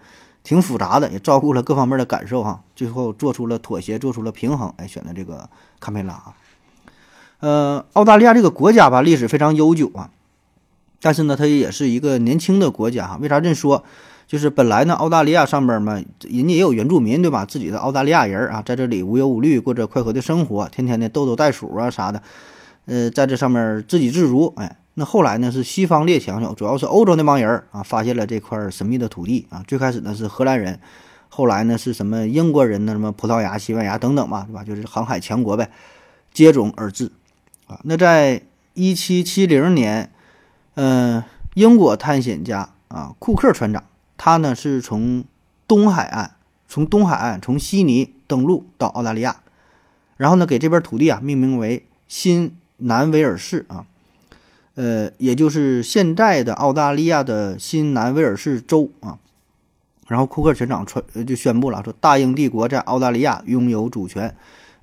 [0.43, 2.63] 挺复杂的，也照顾了各方面的感受哈。
[2.73, 5.49] 最后做出了妥协，做出了平衡，哎，选的这个
[5.81, 6.33] 堪培拉啊。
[7.43, 10.10] 呃，澳大利亚这个国家吧，历史非常悠久啊，
[11.01, 13.19] 但是呢，它也是一个年轻的国家哈。
[13.21, 13.84] 为啥这么说？
[14.25, 17.43] 就是本来呢，澳大利亚上边嘛，人家也有原住民，对吧？
[17.43, 22.23] 自己的澳大利亚人啊，在这里无忧无虑，过着快活的生活，天天的逗逗袋鼠啊啥的，
[22.86, 24.53] 呃，在这上面自给自足。
[24.56, 29.62] 哎，那后来呢，是西方列强，主要是欧洲那帮人啊，发现了这块神秘的土地啊。
[29.67, 30.79] 最开始呢是荷兰人，
[31.27, 32.93] 后来呢是什么英国人呢？
[32.93, 34.63] 什么葡萄牙、西班牙等等吧，对吧？
[34.63, 35.69] 就是航海强国呗，
[36.32, 37.12] 接踵而至
[37.83, 38.41] 那在
[38.73, 40.12] 一七七零年，
[40.75, 43.83] 嗯，英国探险家啊，库克船长。
[44.15, 45.25] 他呢是从
[45.67, 46.36] 东海岸，
[46.67, 49.41] 从东海岸从悉尼登陆到澳大利亚，
[50.15, 53.86] 然后呢给这边土地啊命名为新南威尔士啊，
[54.75, 59.19] 呃，也就是现在的澳大利亚的新南威尔士州啊。
[60.07, 64.33] 然后库克船长传就宣布了，说大英帝国在澳大利亚拥有主权，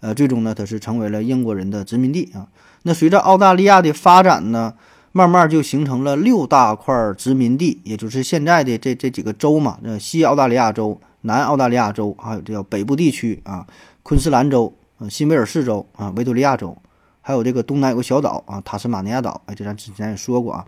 [0.00, 2.48] 呃，最终呢他是成为了英国人的殖民地啊。
[2.82, 4.74] 那随着澳大利亚的发展呢。
[5.12, 13.66] 慢慢就形成了六大块殖民地，也就是现在的这这几个州嘛，那，西澳大利亚州、南澳大利亚州，还有这叫北部地区啊，
[14.04, 14.72] 昆士兰州、
[15.08, 16.78] 新威尔士州啊，维多利亚州，
[17.22, 20.64] 还有这个东南有个小岛啊，塔斯马尼亚岛，哎，这咱之前也说过啊。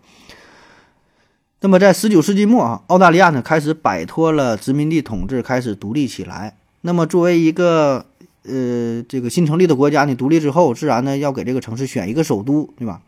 [1.61, 6.57] 那么在十九世纪末啊，澳大利亚呢开始摆脱了殖民地统治，开始独立起来。
[6.81, 8.07] 那么作为一个
[8.45, 13.03] 呃这个新成立的国家，你独立之后，自然呢要给这个城市选一个首都，对吧？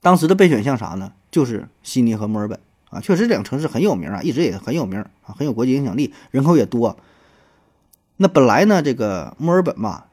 [0.00, 1.12] 当时的备选项啥呢？
[1.30, 2.58] 就是悉尼和墨尔本
[2.90, 6.96] 啊，确实这两个城市很有名啊，一直也很有名啊，很有国际影响力，人口也多。
[8.16, 10.04] 那本来呢，这个墨尔本嘛，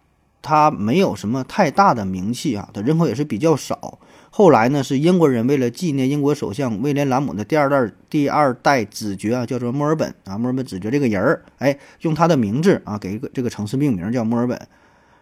[0.41, 3.99] 它没有什么太大的名气啊，它人口也是比较少。
[4.37, 14.67] 后来呢，是英国人为了纪念英国首相威廉·兰姆的第二代第二代子爵啊，叫做墨尔本啊，墨尔本子爵这个人儿，哎，用他的名字啊，给一个这个城市命名叫墨尔本，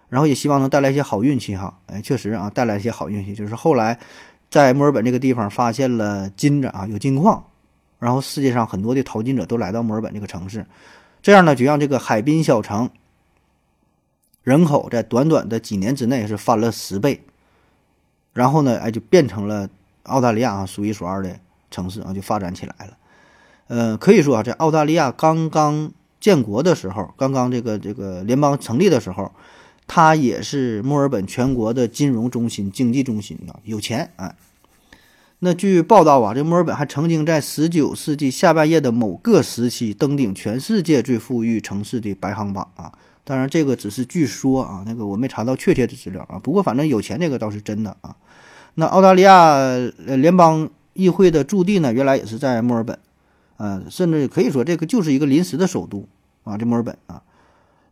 [0.10, 3.98] 然后也希望能带来一些好运气哈，哎，确实啊，带来一些好运气，就是后来
[4.52, 7.42] 在墨尔本这个地方发现了金子啊，有金矿，
[8.00, 10.66] 然后世界上很多的淘金者都来到墨尔本这个城市，
[11.22, 12.90] 这样呢，就让这个海滨小城
[14.44, 17.22] 人口在短短的几年之内是翻了十倍。
[18.36, 19.70] 然后呢，哎，就变成了
[20.04, 21.40] 澳大利亚啊数一数二的
[21.72, 22.98] 城市啊，就发展起来了。
[23.68, 29.32] 呃，可以说啊，在澳大利亚刚刚建国的时候，刚刚这个这个联邦成立的时候，
[29.88, 34.36] 它也是墨尔本全国的金融中心、经济中心啊，有钱哎。
[35.40, 42.92] 那据报道啊，这墨尔本还曾经在19世纪下半叶的某个时期登顶全世界最富裕城市的排行榜啊。
[43.24, 46.38] 当然，这个只是据说啊，那个我没查到确切的资料啊。
[46.38, 48.16] 不过，反正有钱这个倒是真的啊。
[48.76, 49.56] 那澳大利亚
[50.06, 52.98] 呃联邦议会的驻地呢，原来也是在墨尔本，
[53.58, 56.08] 呃，甚至可以说这个就是一个临时的首都
[56.44, 57.24] 啊，这墨尔本啊。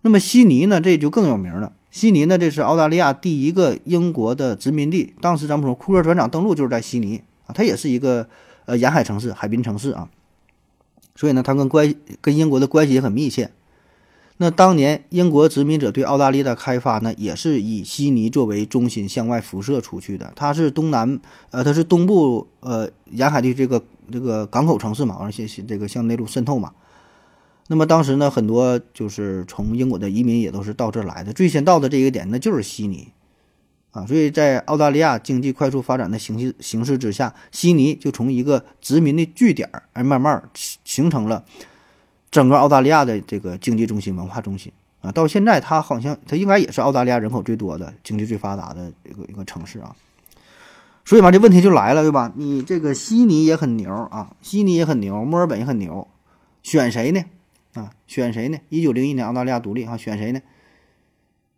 [0.01, 1.71] 那么悉尼呢，这就更有名了。
[1.89, 8.27] 悉尼呢，这是澳大利亚第一个英国的殖民地，当时咱们说库克船长登陆就是在悉尼啊，它也是一个
[8.65, 10.09] 呃沿海城市、海滨城市啊，
[11.15, 13.51] 所以呢，它跟关跟英国的关系也很密切。
[14.37, 20.33] 那当年英国殖民者对澳大利亚的开发呢，也是以悉尼作为中心向外辐射出去的。
[20.35, 21.19] 它是东南，
[21.51, 26.73] 呃，它是东部，呃，沿海的这个这个港口城市嘛，而且这个向内陆渗透嘛。
[27.67, 31.31] 那么当时呢，很多就是从英国的移民也都是到这来的。
[31.31, 33.09] 最先到的这一个点，那就是悉尼
[33.91, 34.05] 啊。
[34.05, 40.49] 所以在澳大利亚经济快速发展的形势形势之下，悉尼就从一个殖民的据点，而慢慢
[40.83, 41.45] 形成了。
[42.33, 49.95] 整个澳大利亚的这个经济中心、文化中心啊，到现在它好像它应该也是澳大利亚人口最多的、经济最发达的一个一个城市啊。
[51.05, 52.33] 所以嘛，这问题就来了，对吧？
[52.35, 56.07] 你这个悉尼也很牛啊，悉尼也很牛，墨尔本也很牛，
[56.63, 57.23] 选谁呢？
[57.75, 58.57] 啊，选谁呢？
[58.69, 60.41] 一九零一年澳大利亚独立啊，选谁呢？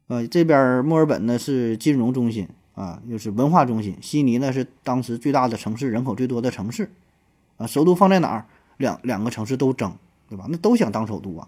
[0.08, 6.92] 呃，这边墨尔本呢是金融中心啊，又是文化中心，悉尼呢是当时最大的城市，人口最多的城市
[7.56, 7.66] 啊。
[7.66, 8.46] 首都放在哪儿？
[8.76, 9.96] 两两个城市都争。
[10.30, 10.46] 对吧？
[10.50, 11.48] 那都想当首都啊。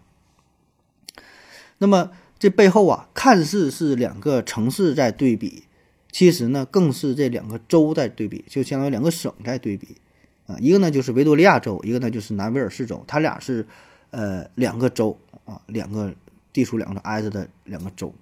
[1.79, 5.63] 那么这背后啊，看似是两个城市在对比，
[6.11, 9.97] 其实呢，更是这两个州在对比，就相当于两个省在对比
[10.45, 10.57] 啊。
[10.59, 13.65] 一个呢就是维多利亚州，一个呢就是南威尔士州，它俩是
[14.11, 16.13] 呃两个州啊，两个
[16.53, 18.13] 地处两个挨着的两个州，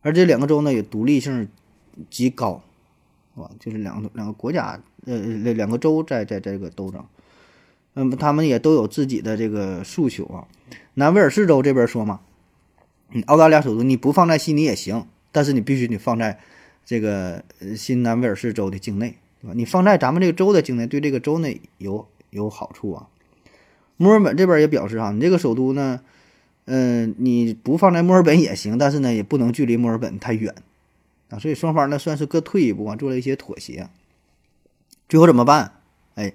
[0.00, 1.48] 而这两个州呢也独立性
[2.10, 2.62] 极高，
[3.34, 7.04] 啊，就是两个两个国家呃两个州在在这个斗争。
[7.94, 10.48] 嗯他们也都有自己的这个诉求啊。
[10.94, 12.20] 南威尔士州这边说嘛，
[13.10, 16.38] 嗯，澳大利亚首都你不放在悉尼也行，但是你必须得放在
[16.84, 17.44] 这个
[17.76, 19.54] 新南威尔士州的境内，对吧？
[19.54, 23.08] 你放在咱们这个州的境内，对这个州内有有好处啊。
[23.96, 26.00] 墨尔本这边也表示啊，你这个首都呢，
[26.66, 30.54] 嗯，你不放在墨尔本也行，但是呢，也不能距离墨尔本太远
[31.30, 31.38] 啊。
[31.38, 33.88] 所以双方呢算是各退一步啊，做了一些妥协。
[35.08, 35.80] 最后怎么办？
[36.14, 36.32] 哎。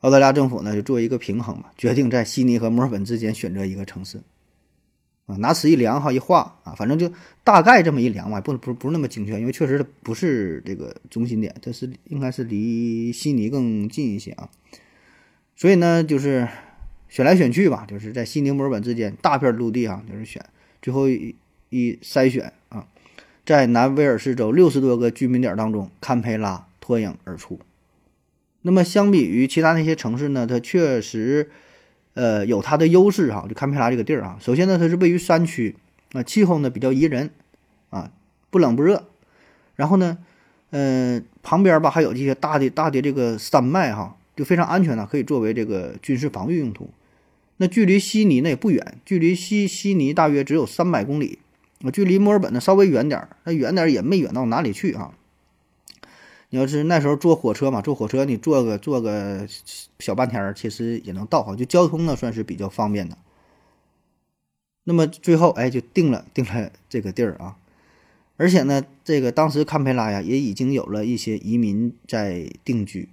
[0.00, 4.18] 澳大利亚政府呢，就做一个平衡嘛，决定在悉尼和墨尔本之间选择一个城市，
[5.26, 14.48] 啊，拿尺一量哈，一画啊，反正就大概这么一量吧，不不不是那么精确，因为确实它不是这个中心点，它是应该是离悉尼更近一些啊，
[15.56, 16.46] 所以呢，就是
[17.08, 20.44] 选来选去吧，就是在悉尼、墨尔本之间大片陆地啊，就是选，
[20.80, 21.34] 最后一
[21.70, 22.86] 一筛选啊，
[23.44, 27.58] 在南威尔士州六十多个居民点当中，堪培拉脱颖而出。
[28.68, 31.48] 那么相比于其他那些城市呢，它确实，
[32.12, 33.46] 呃，有它的优势哈。
[33.48, 35.74] 就堪培拉这个地儿啊，首先呢，它是位于山区，
[36.12, 37.30] 啊，气候呢比较宜人，
[37.88, 38.10] 啊，
[38.50, 39.08] 不冷不热。
[39.74, 40.18] 然后呢，
[40.68, 46.90] 嗯，旁边吧还有这些大的大的这个山脉哈，就非常安全呢，可以作为这个军事防御用途。
[47.56, 51.38] 那距离悉尼呢也不远，距离悉悉尼大约只有三百公里，
[51.82, 55.14] 啊，距离墨尔本呢稍微远点儿，那远点儿也没远到哪里去啊。
[56.50, 59.46] 你要是那时候坐火车嘛，坐火车你坐个坐个
[59.98, 63.18] 小半天儿，其实也能到哈，就交通呢算是比较方便的。
[64.84, 67.58] 那么最后哎，就定了定了这个地儿啊，
[68.38, 73.06] 而且呢，这个当时堪培拉呀也已经有了一些移民在定居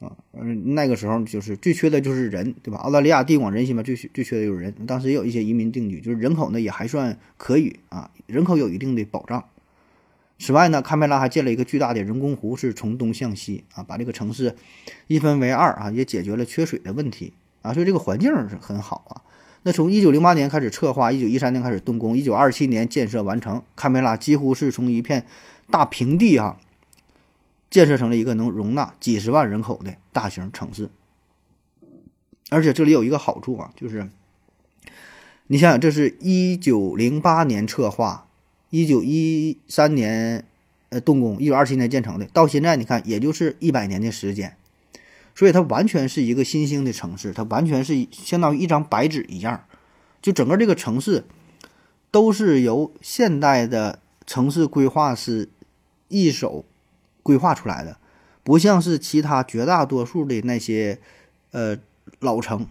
[0.00, 2.76] 啊，嗯，那个时候就是最缺的就是人，对吧？
[2.80, 9.42] 澳大利亚地广人稀嘛，最最缺的就是人，当时也有一些移民定居，就是人口呢也还算可以啊，人口有一定的保障。
[10.38, 14.56] 此外呢，堪培拉还建了一个巨大的人工湖，是从东向西啊，把这个城市
[15.06, 17.32] 一分为二啊，也解决了缺水的问题
[17.62, 19.22] 啊，所以这个环境是很好啊。
[19.62, 25.24] 那从一九零八年开始策划，一九一三年开始动工，一九二七年建设完成，堪培拉几乎是从一片
[25.70, 26.58] 大平地哈，
[27.70, 30.90] 建设成了一个能容纳几十万人口的大型城市。
[32.50, 34.10] 而且这里有一个好处啊，就是
[35.46, 38.23] 你想想，这是一九零八年策划，
[38.74, 40.44] 一九一三年
[40.88, 44.56] 呃动工，一九二七年建成的，到现在你看也就是一百年的时间。
[45.36, 49.64] 所以它完全是一个新兴的城市，它完全是相当于一张白纸一样，
[50.20, 51.22] 就整个这个城市
[52.10, 55.48] 都是由现代的城市规划师
[56.08, 56.64] 一手
[57.22, 57.96] 规划出来的，
[58.42, 60.98] 不像是其他绝大多数的那些
[61.52, 61.78] 呃
[62.18, 62.66] 老城，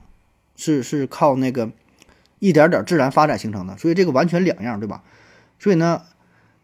[0.58, 1.72] 是是靠那个
[2.40, 5.02] 一点点自然发展形成的，所以这个完全两样，对吧？
[5.64, 6.02] 所以呢，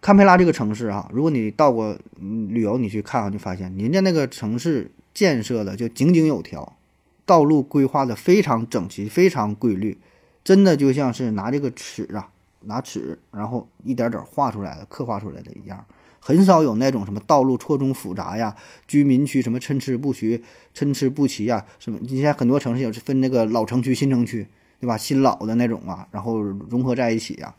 [0.01, 4.91] 堪培拉这个城市啊，如果你到过旅游，你去看啊，就发现人家那个城市。
[5.11, 6.77] 建设的就井井有条，
[7.25, 9.97] 道路规划的非常整齐，非常规律，
[10.45, 12.29] 真的就像是拿这个尺啊，
[12.61, 15.83] 拿尺，然后一点点画出来的、刻画出来的一样，
[16.21, 18.55] 很少有那种什么道路错综复杂呀，
[18.87, 20.41] 居民区什么参差不齐、
[20.73, 21.99] 参差不齐呀，什么？
[22.01, 24.47] 你像很多城市也是分那个老城区、新城区，
[24.79, 24.95] 对吧？
[24.95, 27.53] 新老的那种啊，然后融合在一起呀。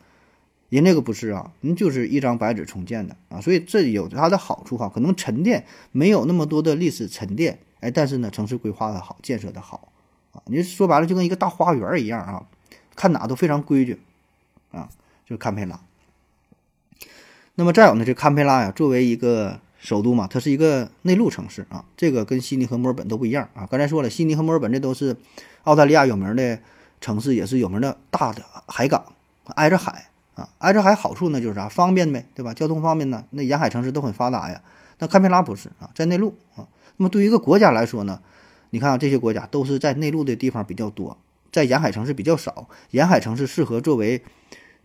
[0.71, 9.91] 人那个不是啊，人就是一张白纸重建的啊，所以这有它的好处哈，可能沉淀没有那么多的历史沉淀，哎，但是呢，城市规划的好，建设的好
[10.31, 12.45] 啊，你说白了就跟一个大花园一样啊，
[12.95, 13.99] 看哪都非常规矩
[14.71, 14.87] 啊，
[15.25, 15.81] 就是堪培拉。
[17.55, 23.67] 那么再有呢，这堪培拉呀，作为一个首都嘛，它是一个内陆城市啊，这个跟悉尼和墨尔本都不一样啊。
[23.69, 25.17] 刚才说了，悉尼和墨尔本这都是
[25.63, 26.59] 澳大利亚有名的
[27.01, 29.03] 城市，也是有名的大的海港，
[29.47, 30.07] 挨着海。
[30.35, 32.53] 啊，挨着海好处呢，就是啥方便呗，对吧？
[32.53, 34.61] 交通方便呢，那沿海城市都很发达呀。
[34.99, 36.67] 那堪培拉不是啊，在内陆啊。
[36.97, 38.21] 那么对于一个国家来说呢，
[38.69, 41.17] 你看啊，这些国家都是在内陆的地方比较多，
[41.51, 42.69] 在沿海城市比较少。
[42.91, 44.23] 沿海城市适合作为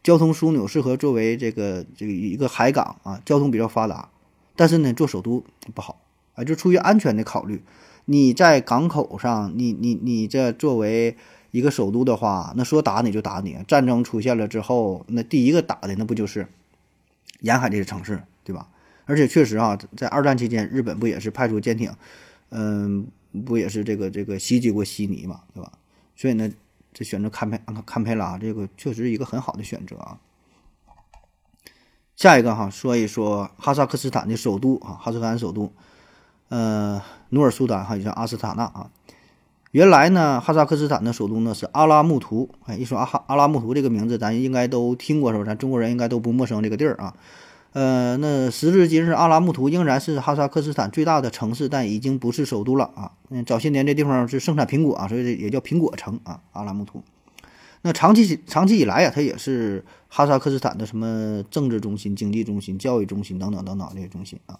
[0.02, 4.08] 交通枢纽，适合作为这个这个一个海港啊，交通比较发达。
[4.56, 5.44] 但是呢，做首都
[5.74, 6.00] 不好
[6.34, 7.62] 啊，就出于安全的考虑，
[8.06, 11.16] 你在港口上，你你你这作为。
[11.56, 13.56] 一个首都的话，那说打你就打你。
[13.66, 16.46] 战争出现了之后，那第一个打的那不就是
[17.40, 18.68] 沿海这些城市，对吧？
[19.06, 21.90] 而且确实啊，在二战期间，日本不也是派出舰艇，
[22.50, 23.06] 嗯，
[23.46, 25.72] 不也是这个这个袭击过悉尼嘛，对吧？
[26.14, 26.50] 所以呢，
[26.92, 30.18] 这选择堪培堪培拉这个确实一个很好的选择啊。
[32.16, 35.72] 下一个哈，说一说哈萨克斯坦的首都啊，哈萨克斯坦首都，
[36.50, 37.00] 呃，
[37.30, 38.90] 努尔苏丹哈，也叫阿斯塔纳啊。
[39.76, 42.48] 原来呢，哈萨克斯坦的首都呢是阿拉木图。
[42.64, 45.44] 哎，一说阿哈阿拉木图这个名字，咱应该都听过是吧？
[45.44, 47.14] 咱中国人应该都不陌生这个地儿啊。
[47.74, 53.12] 呃，那时至今日，阿拉木图仍然是哈萨克斯坦最大的城市，但已经不是首都了啊。
[53.28, 56.40] 嗯，早些年这地方是盛产苹果啊，所以也叫苹果城啊。
[56.52, 57.02] 阿拉木图。
[57.82, 64.58] 那长期长期以来呀，它也是哈萨克斯坦的什么政治中心、经济中心、教育中心等等等等这些中心啊。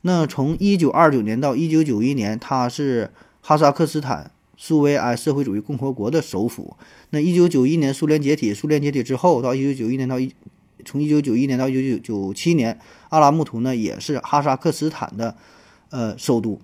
[0.00, 4.32] 那从一九二九年到一九九一年，它是哈萨克斯坦。
[4.56, 6.76] 苏维埃社会主义共和国的首府。
[7.10, 10.34] 那一九九一年苏联解体，苏联解体之后，到一九九一年到一，
[10.84, 12.78] 从一九九一年到一九九七年，
[13.10, 15.36] 阿拉木图呢也是哈萨克斯坦的
[15.90, 16.60] 呃首都。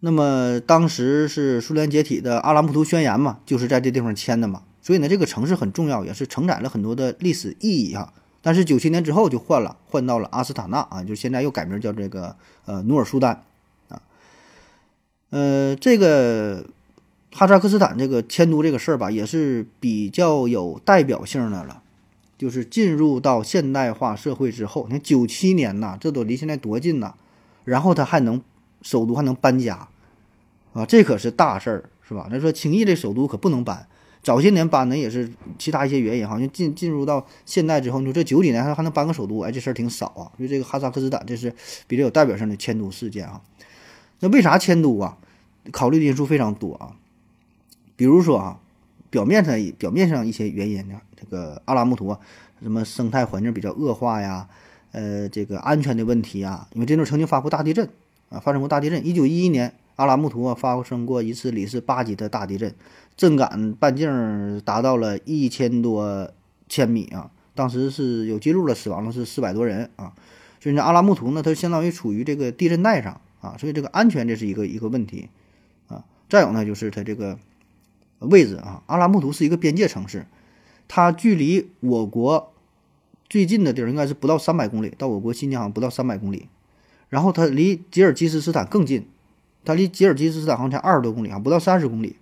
[0.00, 4.62] 那么当时是苏联解体的阿拉木图宣言嘛，就是在这地方签的嘛。
[4.80, 8.12] 所以呢，这个城市很重要，也是承载了很多的历史意义哈。
[8.40, 13.44] 但是九七年之后就换了，换到了阿斯塔纳啊，就现在又改名叫这个呃努尔苏丹。
[15.32, 16.66] 呃，这个
[17.32, 21.82] 哈萨克斯坦这个迁都这个事儿吧，也是比较有代表性的了。
[22.36, 27.14] 就是进入到现代化社会之后，你看九七年呐，这都离现在多近呐？
[27.64, 28.42] 然后他还能
[28.82, 29.88] 首都还能搬家
[30.74, 32.28] 啊，这可是大事儿，是吧？
[32.30, 33.86] 那说轻易这首都可不能搬，
[34.22, 40.28] 早些年搬呢也是其他一些原因，好像进进入到现代之后，你说这九几年还还能搬个首都，哎，这事儿挺少啊。
[40.36, 41.54] 所以这个哈萨克斯坦这是
[41.86, 43.40] 比较有代表性的迁都事件啊。
[44.18, 45.16] 那为啥迁都啊？
[45.70, 46.96] 考虑的因素非常多啊，
[47.94, 48.58] 比如说啊，
[49.10, 52.18] 表面上表面上一些原因呢，这个阿拉木图啊，
[52.60, 54.48] 什么生态环境比较恶化呀，
[54.90, 57.88] 呃，这个安全的问题啊，因为这儿曾经发过大地震
[58.30, 59.06] 啊，发生过大地震。
[59.06, 62.74] 一九一一年，阿拉木图啊发生过一次里氏八级的大地震，
[63.16, 66.28] 震感半径达到了一千多
[66.68, 70.12] 千米啊，当时是有记录了，死亡了是四百多人啊。
[70.60, 73.20] 所以呢，阿拉木图呢，它相当于处于这个地震带上。
[73.42, 75.28] 啊，所以这个安全这是一个一个问题，
[76.32, 77.38] 再有呢就是它这个
[78.20, 80.24] 位置啊，阿拉木图是一个边界城市，
[80.88, 82.54] 它距离我国
[83.28, 86.48] 最近的地儿应该是不到三百公里，到我国新疆好像不到三百公里，
[87.10, 89.06] 然后它离吉尔吉斯斯坦更近，
[89.62, 92.16] 它离吉尔吉斯斯坦好像才二十多公里啊，不到三十公里，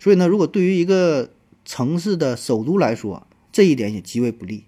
[0.00, 1.30] 所以呢，如果对于一个
[1.64, 4.64] 城市的首都来说，这一点也极为不利，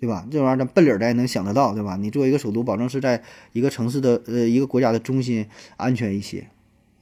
[0.00, 0.26] 对吧？
[0.28, 1.94] 这玩意儿咱奔理儿的也能想得到，对吧？
[1.94, 5.46] 你作为一个首都，保证是在一个城市的呃一个国家的中心
[5.76, 6.48] 安全一些，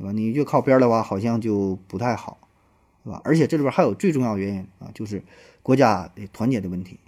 [0.03, 0.13] 对吧？
[0.13, 2.37] 你越靠边的话，好像就不太好，
[3.05, 3.21] 对吧？
[3.25, 5.23] 而且这里边还有最重要原因啊，就是
[5.63, 6.99] 国家的团结的问题。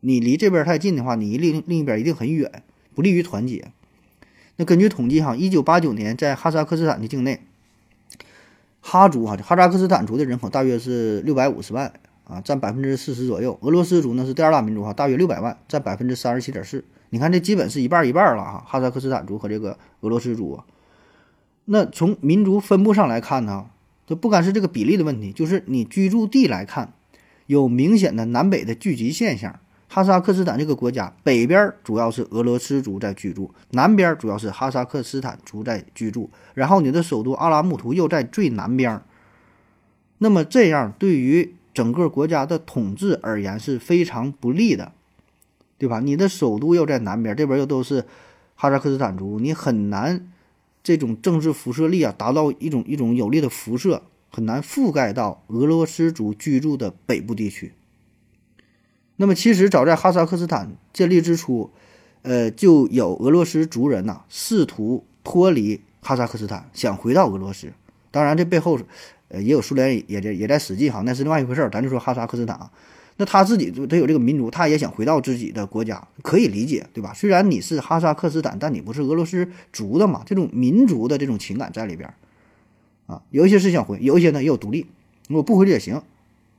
[0.00, 2.62] 你离这边太近的话，你另另一边一定很远，
[2.94, 3.70] 不利于团结。
[4.56, 7.42] 那根据统计哈，一九八九年在哈萨克斯坦的境内，
[8.80, 11.92] 哈族哈哈萨克斯坦族的人口大约是六百五十万
[12.24, 13.58] 啊，占百分之四十左右。
[13.60, 16.82] 俄罗斯族呢是第二大民族哈，大约六百万，占百分之三十七点四。
[17.10, 20.58] 你看这基本是一半一半了哈，哈萨克斯坦族和这个俄罗斯族。
[21.72, 23.66] 那从民族分布上来看呢，
[24.04, 26.92] 这不单是这个比例的问题，就是你居住地来看，
[27.46, 29.60] 有明显的南北的聚集现象。
[29.86, 39.00] 哈萨克斯坦这个国家北边主要是俄罗斯族在居住，南边主要是哈萨克斯坦族在居住，然后你的首都阿拉木图又在最南边。
[40.18, 44.90] 那么这样对于整个国家的统治而言是非常不利的，
[45.78, 46.00] 对吧？
[46.00, 48.04] 你的首都又在南边，这边又都是
[48.56, 50.28] 哈萨克斯坦族，你很难
[50.90, 57.72] 这种政治辐射力啊达到一种一种有力的辐射，很难覆盖到俄罗斯族居住的北部地区。
[59.14, 61.70] 那么，其实早在哈萨克斯坦建立之初，
[62.22, 67.72] 呃，就有俄罗斯族人呐试图脱离哈萨克斯坦，想回到俄罗斯。
[68.10, 68.76] 当然，这背后，
[69.28, 71.70] 呃，也有苏联也在也在使劲哈，那是另外一回事儿。
[71.70, 72.72] 咱就说哈萨克斯坦啊，
[73.20, 77.12] 那他自己他有这个民族，他也想回到自己的国家，可以理解，对吧？
[77.12, 82.12] 虽然你是哈萨克斯坦，但你不是俄罗斯族的嘛，这种民族的这种情感在里边
[83.06, 83.20] 啊。
[83.28, 84.86] 有一些是想回，有一些呢也有独立，
[85.28, 86.00] 我不回去也行。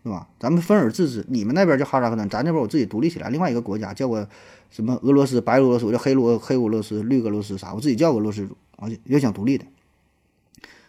[0.03, 0.27] 对吧？
[0.39, 4.27] 咱们分而治之，你们那边叫哈萨克斯坦，咱这边我自己独立起来，另外一个国家叫我
[4.71, 9.65] 什么俄罗斯、白俄罗斯，我叫黑罗黑俄罗斯、绿俄罗斯啥，我自己叫俄罗斯族，而且也想独立的。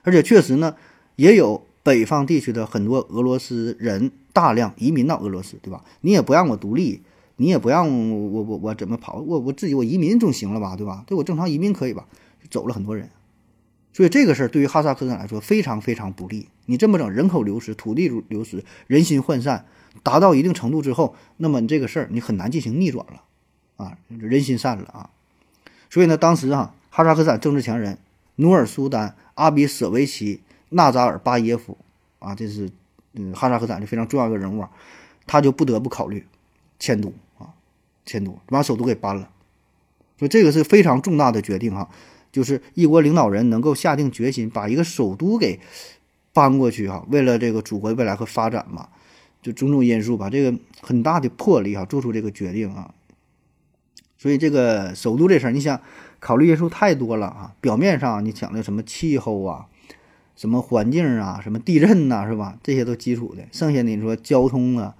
[0.00, 0.74] 而且确实呢，
[1.16, 5.84] 也有北方地区的很多俄罗斯人大量移民到俄罗斯，对吧？
[6.02, 7.02] 你也不让我独立，
[7.36, 9.16] 你也不让我我我我怎么跑？
[9.20, 11.04] 我我自己我移民总行了吧，对吧？
[11.06, 12.06] 对我正常移民可以吧？
[12.50, 13.08] 走了很多人。
[13.92, 16.48] 所以这个事儿对于哈萨克斯坦来说非常非常不利。
[16.66, 19.66] 你这么整，人口流失、土地流失、人心涣散，
[20.02, 23.22] 达到一定程度之后，那么你这个事儿你很难进行逆转了，
[23.76, 25.10] 啊，人心散了啊。
[25.90, 27.98] 所以呢，当时啊，哈萨克斯坦政治强人
[28.36, 30.40] 努尔苏丹阿比舍维奇
[30.72, 31.78] 纳扎尔巴耶夫
[32.18, 32.70] 啊，这是
[33.14, 34.70] 嗯哈萨克斯坦的非常重要一个人物啊，
[35.26, 36.26] 他就不得不考虑
[36.78, 37.54] 迁都啊，
[38.04, 39.30] 迁都把首都给搬了。
[40.18, 41.88] 所以这个是非常重大的决定哈。
[42.30, 45.60] 就是一国领导人能够下定决心把一个首都给
[46.32, 48.88] 搬过去哈，为了这个祖国的未来和发展嘛，
[49.42, 52.94] 就种种因素吧，这个很大的魄力哈，做出这个决定啊。
[54.16, 55.78] 所以这个首都这事儿，你想
[56.20, 57.54] 考虑因素太多了啊。
[57.60, 59.66] 表面上你讲的什么气候啊，
[60.36, 62.58] 什么环境啊，什么地震呐，是吧？
[62.62, 63.42] 这些都基础的。
[63.52, 64.94] 剩下的你说交通啊，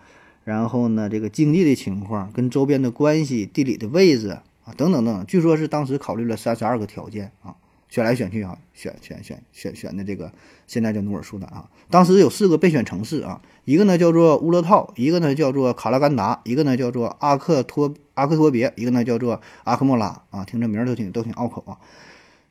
[0.45, 4.39] 然后呢这个经济的情况，跟周边的关系，地理的位置。
[4.65, 7.57] 啊，等等等，据说是当时考虑了三十二个条件啊，
[7.89, 10.31] 选来选去啊，选选选选选的这个
[10.69, 11.69] 现在叫努尔苏丹啊。
[11.91, 20.45] 当时有四个备选城市啊，一个呢叫做乌勒套，一个呢叫做卡拉干达，一个呢叫做阿克托阿克托别，一个呢叫做阿克莫拉啊。
[20.45, 21.79] 听这名儿都挺都挺拗口啊。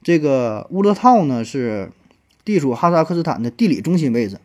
[0.04, 1.94] 这个乌勒套呢是
[2.44, 4.40] 地处哈萨克斯坦的地理中心位置，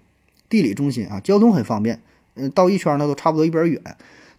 [0.49, 2.03] 地理中心啊，交通很方便，
[2.35, 3.81] 嗯，到一圈呢都差不多一边远。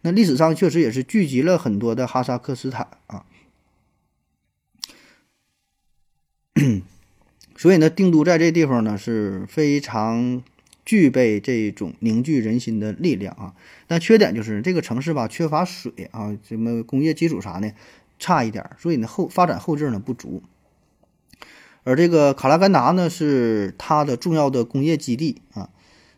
[0.01, 3.25] 那历史上确实也是聚集了很多的哈萨克斯坦啊，
[7.57, 10.43] 所以呢，定都在这地方呢是非常
[10.85, 13.55] 具备这种凝聚人心的力量啊。
[13.87, 17.73] 但缺点就是这个城市吧，缺乏水啊，什么工业基础啥的
[18.19, 20.43] 差一点，所以呢后发展后劲呢不足。
[21.87, 25.69] 而这个卡拉干达呢是它的重要的工业基地啊。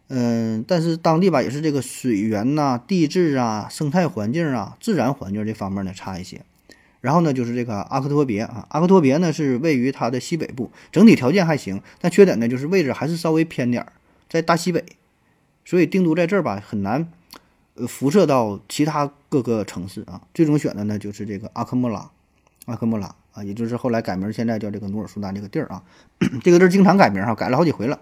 [0.08, 6.42] 嗯，但是当地吧也是这个水源呐、地质啊、生态环境啊、自然环境这方面呢差一些。
[7.02, 13.94] 然后呢，就是这个阿克托别啊，阿克托别呢是位于它的西北部，整体条件还行，但缺点呢就是位置还是稍微偏点儿，
[14.28, 14.84] 在大西北，
[15.64, 17.08] 所以定都在这儿吧很难，
[17.76, 20.24] 呃，辐射到其他各个城市啊。
[20.34, 22.10] 最终选的呢就是这个阿克莫拉，
[22.66, 25.84] 阿克莫拉啊，也就是后来改名，现在叫这个努尔苏丹这个地儿啊。
[26.44, 28.00] 这个地儿经常改名哈，改了好几回了。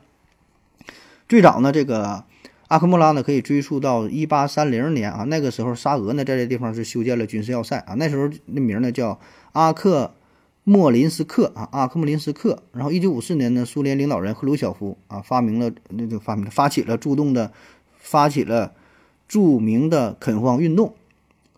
[1.29, 2.23] 最早呢，这个
[2.67, 9.19] 阿克穆拉呢可以追溯到一八三零年啊，那个时候沙俄呢在这地方是修建了军事要塞啊，那时候那名呢叫
[9.51, 10.15] 阿克
[10.63, 12.63] 莫林斯克啊，阿克莫林斯克。
[12.73, 17.51] 然后一九五四年呢，苏联领导人赫鲁晓夫啊发明了那就发明发起了主动的
[17.97, 18.73] 发起了
[19.27, 20.95] 著名的垦荒运动。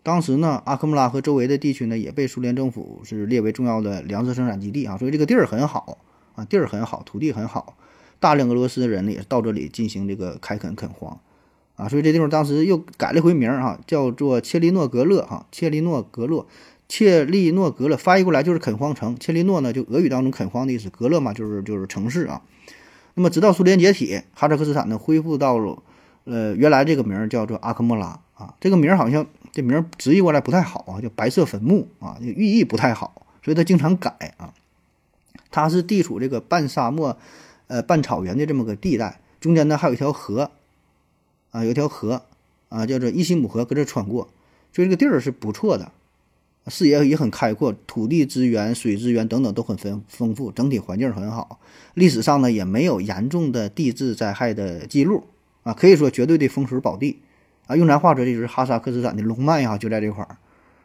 [0.02, 5.98] 当时呢，阿克穆拉和周围的地区呢也被苏联政府是列为重要的粮食生产基地啊，所以这个地儿很好
[6.34, 7.76] 啊，地儿很好，土地很好。
[8.18, 11.20] 大量俄罗斯人呢也是到这里进行这个开垦垦荒，
[11.76, 16.46] 啊，所以这地方当时又改了一回名儿哈，叫做切利诺格勒哈，切利诺格勒，
[16.88, 22.42] 切利诺格勒翻译过来就是垦荒城，切利诺呢就俄语当中垦荒的意思，格勒嘛就是就是城市啊。
[23.14, 25.82] 那么直到苏联解体，哈萨克斯坦呢恢复到了
[26.24, 34.54] 呃原来这个名儿叫做阿克莫拉啊，这个名儿好像这名儿直译过来不太好啊，叫白色坟墓啊，寓意不太好，所以他经常改啊。
[35.52, 37.18] 它是地处这个半沙漠，
[37.66, 40.52] 呃半草原的这么个地带，中间呢还有一条河，
[41.50, 42.22] 啊有一条河
[42.68, 44.28] 啊叫做伊西姆河搁这穿过，
[44.72, 45.90] 所以这个地儿是不错的，
[46.68, 51.58] 视野也很开阔，土地资源、水资源等等都很丰丰富，整体环境很好。
[51.94, 55.24] 历史上呢也没有严重的地质灾害的记录
[55.64, 57.18] 啊，可以说绝对的风水宝地
[57.70, 57.76] 啊。
[57.76, 60.36] 用咱话说这就是哈萨克斯坦的龙脉啊就在这块儿，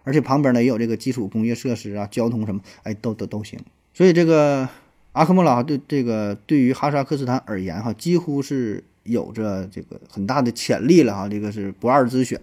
[0.03, 3.59] 而且旁边呢也有这个基础工业设施啊、交通什么，哎都都都行。
[3.93, 4.69] 所以这个
[5.13, 12.39] 阿克莫拉对这个对于哈萨克斯坦而言哈，几乎是有着这个很大的潜力了哈，这个是不二之选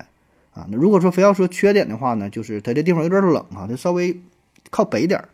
[0.55, 0.67] 啊。
[0.71, 4.19] 那如果说非要说缺点的话呢，就是它这地方有点冷哈，它稍微
[4.71, 5.29] 靠北点儿，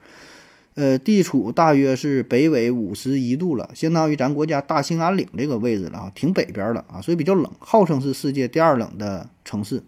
[0.79, 9.83] 呃，地处大约是北纬五十一度了，相当于咱国家大兴安岭这个位置了啊，挺北边了啊，所以比较冷，号称是世界第二冷的城市，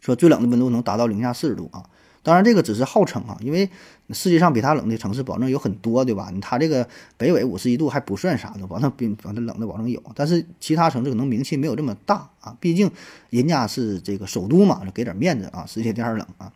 [0.00, 1.84] 说最冷的温度能达到零下四十度啊。
[2.24, 3.70] 当然，这个只是号称啊，因为
[4.10, 6.28] 世界上比它冷的城市保证有很多，对吧？
[6.40, 10.02] 它这个北纬五十一度还不算啥的，保证比保证冷的保证有。
[10.16, 12.90] 但是其他城市可能名气没有这么大啊，毕竟
[13.30, 16.52] 人家是这个首都嘛，给点面子啊，世界第二冷啊。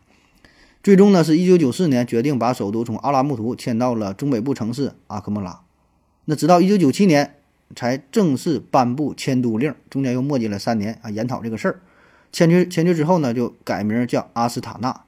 [0.81, 5.61] 最终呢，是一九九四年决定把首都从阿拉木图迁到了中北部城市阿克莫拉。
[6.25, 7.35] 那直到一九九七年
[7.75, 11.81] 才正式颁布迁都令，中间又磨叽了三年啊，研讨这个事儿。
[12.31, 15.01] 迁居迁居之后呢，就改名叫阿斯塔纳。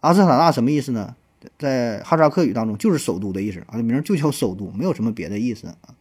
[0.00, 1.16] 阿斯塔纳什么意思呢？
[1.58, 5.94] 在哈萨克语当中就是首都的意思啊，这名就叫首都，没有什么别的意思啊。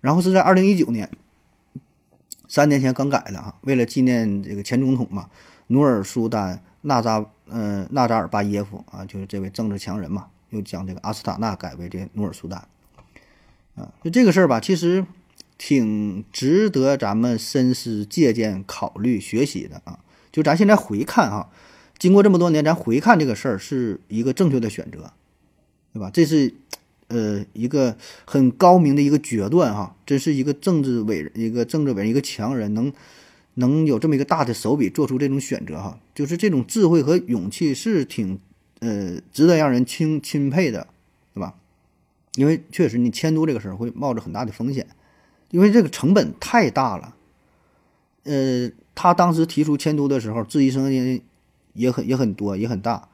[0.00, 1.10] 然后是在二零一九年，
[2.48, 5.28] 三年前刚改的啊，为了纪念这个前总统嘛，
[5.66, 12.66] 努尔苏丹纳扎嗯纳扎尔巴耶夫啊，就是这位政治强人嘛，又将这个阿斯塔纳改为这努尔苏丹
[13.74, 13.92] 啊。
[14.02, 15.04] 就这个事儿吧，其实
[15.58, 19.98] 挺值得咱们深思、借鉴、考虑、学习的啊。
[20.32, 21.50] 就咱现在回看哈。
[21.98, 25.12] 经过这么多年，咱回看这个事儿是一个正确的选择，
[25.92, 26.10] 对吧？
[26.10, 26.54] 这是，
[27.08, 27.94] 呃，一个
[28.24, 32.90] 很高明的一个决断哈，真是一个政治伟人，一个政治伟人，一个强人，能
[33.60, 38.40] 能有这么一个大的手笔做出这种选择哈，就是这种智慧和勇气是挺，
[38.80, 40.88] 呃，值得让人钦钦佩的，
[41.32, 41.54] 对吧？
[42.34, 44.88] 因为确实你迁都这个事儿会冒着很大的风险，
[45.50, 47.14] 因为这个成本太大了。
[48.24, 51.22] 呃，他当时提出迁都的时候，质疑声音。
[51.72, 53.08] 也很也很多也很大，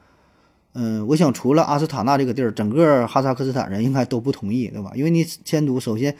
[0.72, 4.92] 嗯，我想除了阿斯塔纳这个地儿，整个哈萨克斯坦人应该都不同意，对吧？
[4.94, 6.16] 因为你迁都，首先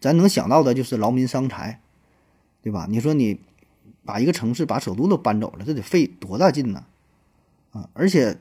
[0.00, 1.80] 咱能想到的就是劳民伤财，
[2.62, 2.86] 对吧？
[2.88, 3.40] 你说你
[4.04, 6.84] 把一个城市把首都都搬走了，这得费多大劲呢？
[7.72, 8.38] 啊，而且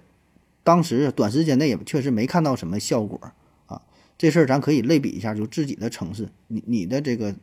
[0.63, 3.19] 当时短时间内也确实没看到什么效果
[3.67, 3.81] 啊。
[4.17, 7.33] 这事儿咱可以类比一下，就自己的城市，你你的这个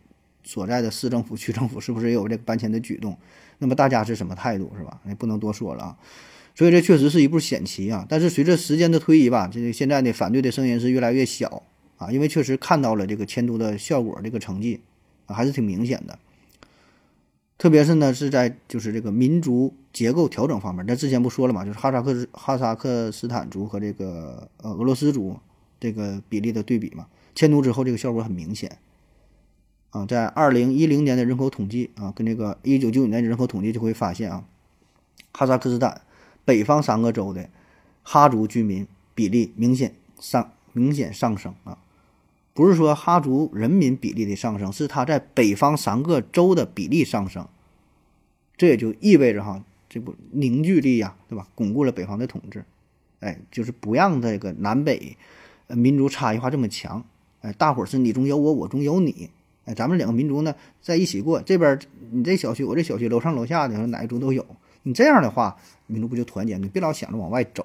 [0.45, 3.19] 所在的市政府、区政府是不是也有这个搬迁的举动？
[3.59, 5.01] 那么大家是什么态度是吧？
[5.07, 5.99] 也不能多说了啊，
[6.55, 8.07] 所以这确实是一步险棋啊。
[8.09, 11.63] 但是随着时间的推移吧，这个现在的反对的声音是越来越小
[11.97, 14.81] 啊，因为确实看到了这个迁都的效果，这个成绩
[15.27, 16.19] 还是挺明显的。
[17.59, 25.37] 特别是呢是在就是这个民族结构调整方面，咱之前不说了嘛，就是哈萨克哈萨克斯坦族和这个呃俄罗斯族
[25.81, 28.79] 这个比例的对比嘛，迁都之后这个效果很明显。
[29.91, 34.45] 啊，在二零一零年的人口统计啊，跟这个一九九五年的人口统计就会发现啊，
[35.33, 36.03] 哈萨克斯坦
[36.45, 37.49] 北方三个州的
[38.03, 41.79] 哈族居民比例明显上明显上升啊，
[42.59, 47.47] 不是说哈族人民比例的上升，是它在北方三个州的比例上升，
[48.57, 51.47] 这也就意味着哈，这不凝聚力呀，对吧？
[51.55, 52.65] 巩固了北方的统治，
[53.21, 55.17] 哎，就是不让这个南北
[55.69, 57.05] 民族差异化这么强，
[57.43, 59.31] 哎，大伙儿是你中有我，我中有你。
[59.67, 60.53] 哎，咱们两个民族呢
[60.83, 61.79] 在一起过，这边
[62.11, 64.45] 你这小区，我这小区，楼上楼下的哪一族都有。
[64.83, 65.57] 你这样的话，
[65.87, 66.59] 民族不就团结？
[66.59, 67.65] 你别老想着往外走！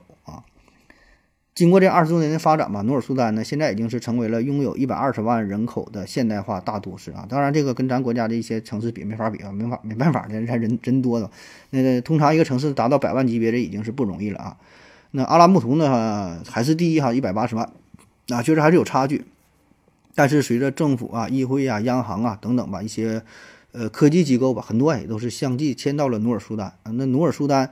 [1.56, 7.28] 经过这二十多年的发展吧，努尔苏丹呢现在已经是成为了拥有一百二十万人口的现代化大都市啊。
[7.30, 11.30] 当然，这个跟咱国家的一些城市比没法比啊，没法没办法的，人人真多的。
[11.70, 14.58] 那个通常一个城市达到百万级别，这已经是不容易了啊。
[15.12, 17.70] 那阿拉木图呢还是第一哈，一百八十万，
[18.30, 19.24] 啊，确实还是有差距。
[20.16, 23.22] 但是随着政府啊、议会啊、央行啊等等吧，一些
[23.74, 26.74] 呃科技机构吧，很多也都是相继迁到了努尔苏丹。
[26.84, 27.70] 那努尔苏丹，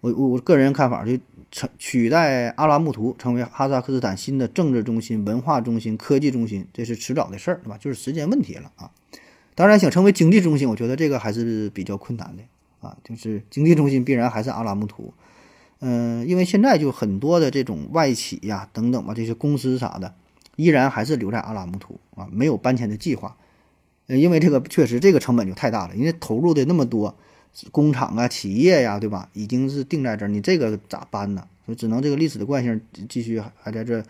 [0.00, 1.18] 我我我个人看法就
[1.50, 7.78] 成取代阿拉木图成为哈萨克斯坦新的政治中心、文化中心、科技中心，这是迟早的事儿，对吧？
[7.78, 8.90] 就是时间问题了啊。
[9.54, 12.42] 当然，想成为经济中心，我觉得这个还是比较困难的
[12.86, 12.96] 啊。
[13.02, 15.12] 就是经济中心必然还是阿拉木图，
[15.80, 20.14] 嗯、因为现在就很多的这种外企呀等等吧，这些公司啥的，
[20.56, 23.36] 依然还是留在阿拉木图啊，没有搬迁的计划。
[24.06, 27.16] 呃，因为这个确实这个成本就太大了，因为投入的那么多
[27.70, 29.28] 工厂啊、企业呀，对吧？
[29.32, 31.46] 已经是定在这儿，你这个咋搬呢？
[31.66, 34.02] 所以只能这个历史的惯性继续还在这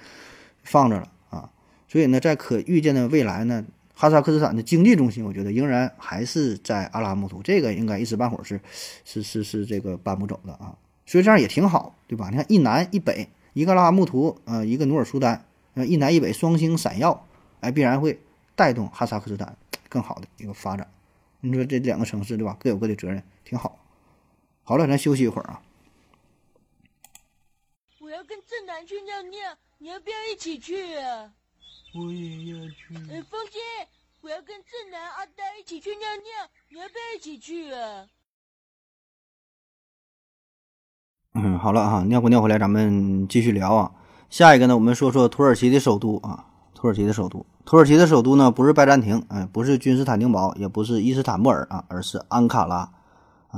[0.63, 1.51] 放着了啊。
[1.89, 8.61] 所以呢，在可预见的未来呢，哈萨克斯坦的经济中心，我觉得仍然还是在阿拉木图，这个应该一时半会儿是
[9.05, 10.77] 是是是这个搬不走的啊。
[11.07, 12.29] 所以这样也挺好，对吧？
[12.31, 15.45] 你看一南一北，一个阿拉木图，呃，一个努尔苏丹，
[15.75, 17.27] 呃，一南一北双星闪耀，
[17.61, 18.21] 哎，必然会
[18.55, 19.57] 带动哈萨克斯坦
[19.89, 20.87] 更好的一个发展。
[21.41, 22.57] 你说这两个城市对吧？
[22.61, 23.79] 各有各的责任，挺好。
[24.63, 25.63] 好了，咱休息一会儿啊。
[27.99, 31.33] 我要跟正南去尿尿，你要不要一起去啊？
[31.95, 32.95] 我也要去。
[33.11, 33.59] 哎，风姐，
[34.21, 38.07] 我要跟正南、阿呆一起去尿尿，你要不要一起去啊？
[41.33, 43.95] 嗯，好了啊，尿过尿回来，咱们继续聊啊。
[44.29, 52.93] 下一个呢，我们说说土耳其的首都啊，土耳其的首都，土耳其的首都呢不是拜占庭，哎，不是君士坦丁堡，也不是伊斯坦布尔啊，而是安卡拉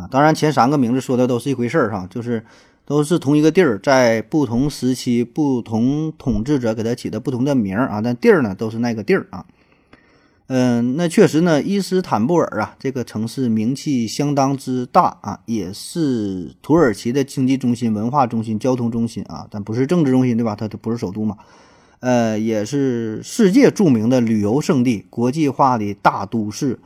[0.01, 0.09] 啊。
[0.11, 2.45] 当然，前三个名字说的都是一回事儿哈，就是
[2.87, 9.45] 都是同一个地儿，在不同时期、不同统治者给它起的不同的名儿啊，但地儿呢都是那个地儿啊。
[10.53, 20.57] 嗯，那确实呢，伊斯坦布尔啊，这个城市名气相当之大啊，也是土耳其的经济中心、文化中心、交通中心啊，但不是政治中心，对吧？
[20.57, 21.37] 它它不是首都嘛。
[22.01, 26.81] 呃，也是世界著名的旅游胜地、国际化的大都市，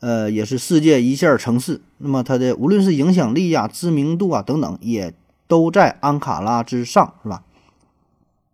[0.00, 1.80] 呃，也是世界一线城市。
[1.98, 5.14] 那么它的无论是影响力呀、知名度啊等等，也
[5.46, 7.42] 都在安卡拉之上，是吧？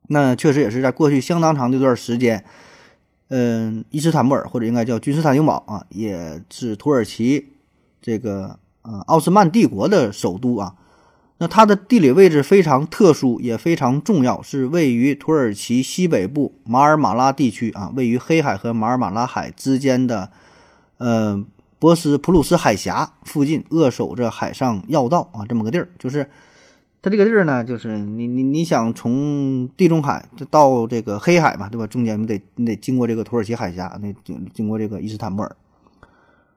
[0.08, 2.44] 那确实也是在过去相当长的一段时间。
[3.28, 7.50] 嗯，伊斯坦布尔或者应该叫君士坦丁堡啊，也是土耳其
[8.02, 10.74] 这个呃奥斯曼帝国的首都啊。
[11.38, 20.30] 那它的地理位置非常特殊，也非常重要，是位于土耳其西北部马尔马拉地区啊，位于黑海和马尔马拉海之间的
[21.00, 21.44] 呃
[21.80, 26.30] 博斯普鲁斯海峡附近，扼守着海上要道啊，这么个地儿，就是。
[27.02, 31.86] 它这个地儿呢，就是你你你想从地中海到这个黑海嘛，对吧？
[31.86, 35.56] 中间你得你得经过这个土耳其海峡，那经经过这个伊斯坦布尔，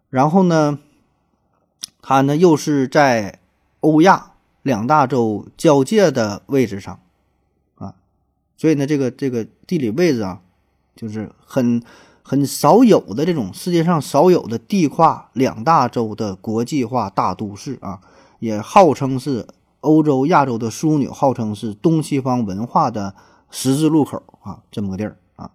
[0.10, 0.80] 然后呢，
[2.02, 3.40] 它呢又是在
[3.80, 4.34] 欧亚
[4.64, 7.00] 两大洲交界的位置上
[7.76, 7.96] 啊，
[8.58, 10.42] 所以呢，这个这个地理位置啊，
[10.94, 11.82] 就是很
[12.34, 18.00] 很少有的这种世界上少有的地跨两大洲的国际化大都市啊，
[18.40, 19.46] 也号称是。
[19.82, 23.14] 欧洲、亚洲的枢纽，号称是东西方文化的
[23.52, 25.52] 十字路口啊，这么个地儿啊。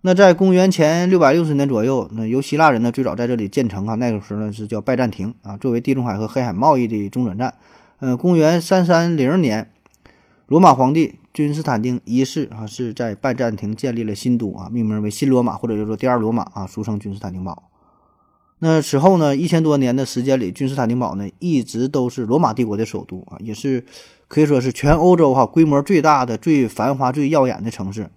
[0.00, 7.54] 那在公元前六百六十年左右，那由希腊人呢最早在这里建成啊，那个时候呢是叫拜占庭啊，作为地中海和黑海贸易的中转站。
[8.00, 9.70] 呃，公元三三零年，
[10.46, 17.64] 罗马皇帝君士坦丁一世啊是在拜占庭建立了新都啊，命名为新罗马或者叫做第二罗马啊，俗称君士坦丁堡。
[18.60, 23.84] 那此后呢，一千多年的时间里，君士坦丁堡呢一直都是罗马帝国的首都啊，也是
[24.28, 28.08] 可以说是全欧洲哈规模最大的、最繁华、最耀眼的城市。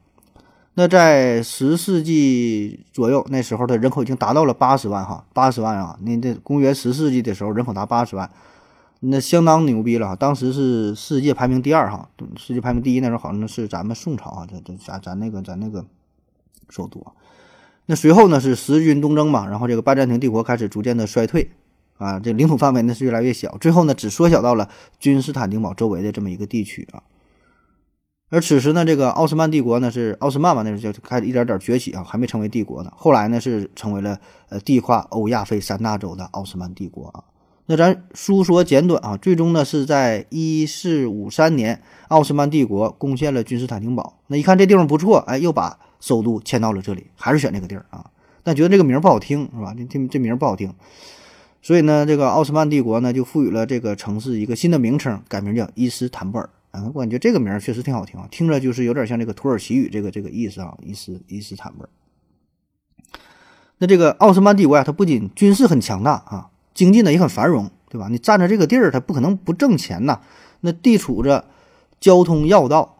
[0.75, 5.97] 那在十世纪左右，那时候的人口已经达到了八十万哈，八十万啊！
[6.03, 8.29] 那这公元十世纪的时候，人口达八十万，
[9.01, 10.15] 那相当牛逼了。
[10.15, 15.85] 当时是世界排名第二哈，世界排名第一那时候好像是咱们宋朝啊，这这咱咱那个咱那个
[16.69, 17.05] 首都。
[17.85, 21.49] 那随后呢是十军东征嘛，然后这个拜占庭帝国开始逐渐的衰退，
[21.97, 24.69] 啊，这领土范围呢是越来越小，最后呢只缩小到了
[24.99, 27.01] 君士坦丁堡周围的这么一个地区啊。
[28.29, 32.91] 而此时呢，这个奥斯曼帝国呢是奥斯曼嘛，那时候就开始一点点崛起啊，还没成为帝国呢。
[32.95, 34.19] 后来呢是成为了
[34.49, 37.23] 呃地跨欧亚非三大洲的奥斯曼帝国啊。
[37.71, 44.17] 那咱书说简短啊，最终呢是在一四五三年，奥斯曼帝国攻陷了君士坦丁堡。
[44.25, 48.09] 那一看这地方不错，哎，又把首都迁到了这里，还是选这个地儿啊？
[48.41, 49.75] 但觉得这个名儿不好听，是吧？
[49.77, 50.73] 这这这名儿不好听，
[51.61, 56.49] 所以呢，这个奥斯曼帝国呢就赋予了这个城市一个新的名称，改名叫伊斯坦布尔。
[56.71, 61.89] 啊，我感觉这个名儿确实挺好听啊，听着就是有点像这个土耳其语这个这个意思啊，伊斯伊斯坦布尔。
[63.77, 68.07] 那这个奥斯曼帝国呀，它不仅军事很强大啊，经济呢也很繁荣，对吧？
[68.09, 70.19] 你占着这个地儿，它不可能不挣钱呐。
[70.61, 71.45] 那地处着
[71.99, 72.95] 交通要道。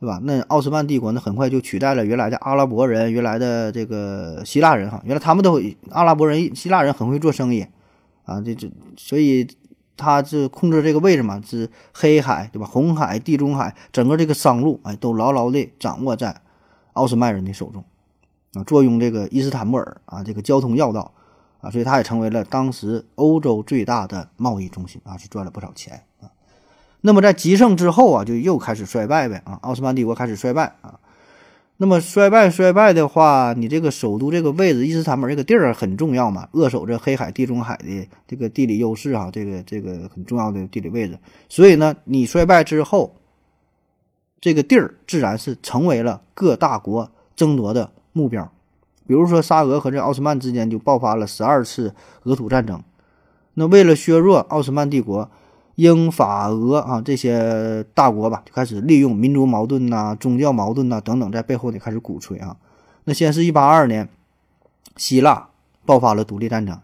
[0.00, 0.20] 对吧？
[0.24, 5.00] 那奥斯曼帝国呢，很快就取代了原来的阿拉伯人、原来的这个希腊人哈。
[5.06, 5.58] 原来他们都
[5.92, 7.66] 阿拉伯人、希腊人很会做生意
[8.26, 9.46] 啊，这这，所以
[9.96, 12.66] 他是控制这个位置嘛，是黑海对吧？
[12.66, 16.42] 红海、地中海，整个这个商路哎，都牢牢地掌握在
[16.92, 17.82] 奥斯曼人的手中
[18.54, 18.64] 啊。
[18.64, 21.14] 坐拥这个伊斯坦布尔啊，这个交通要道，
[21.64, 26.28] 啊，所以它也成为了当时欧洲最大的贸易中心啊，是赚了不少钱啊。
[27.00, 31.00] 那么在极盛之后啊，就又开始衰败呗啊，奥斯曼帝国开始衰败啊。
[31.78, 41.18] 那么衰败衰败的话，你这个首都这个位置，伊斯坦布尔这个地儿很重要嘛，扼守着黑海、地中海的这个地理优势啊，这个这个很重要的地理位置。
[41.48, 43.16] 所以呢，你衰败之后，
[44.40, 48.52] 这个地儿自然是成为了各大国争夺的目标。
[49.06, 52.82] 比如说，沙俄和这奥斯曼之间就爆发了十二次俄土战争。
[53.54, 55.30] 那为了削弱奥斯曼帝国，
[55.74, 62.56] 英法俄啊这些大国吧，就开始利用民族矛盾呐、宗教矛盾呐等等，在背后呢开始鼓吹啊。
[63.04, 64.08] 那先是一八二年，
[64.96, 65.48] 希腊
[65.84, 66.80] 爆发了独立战争，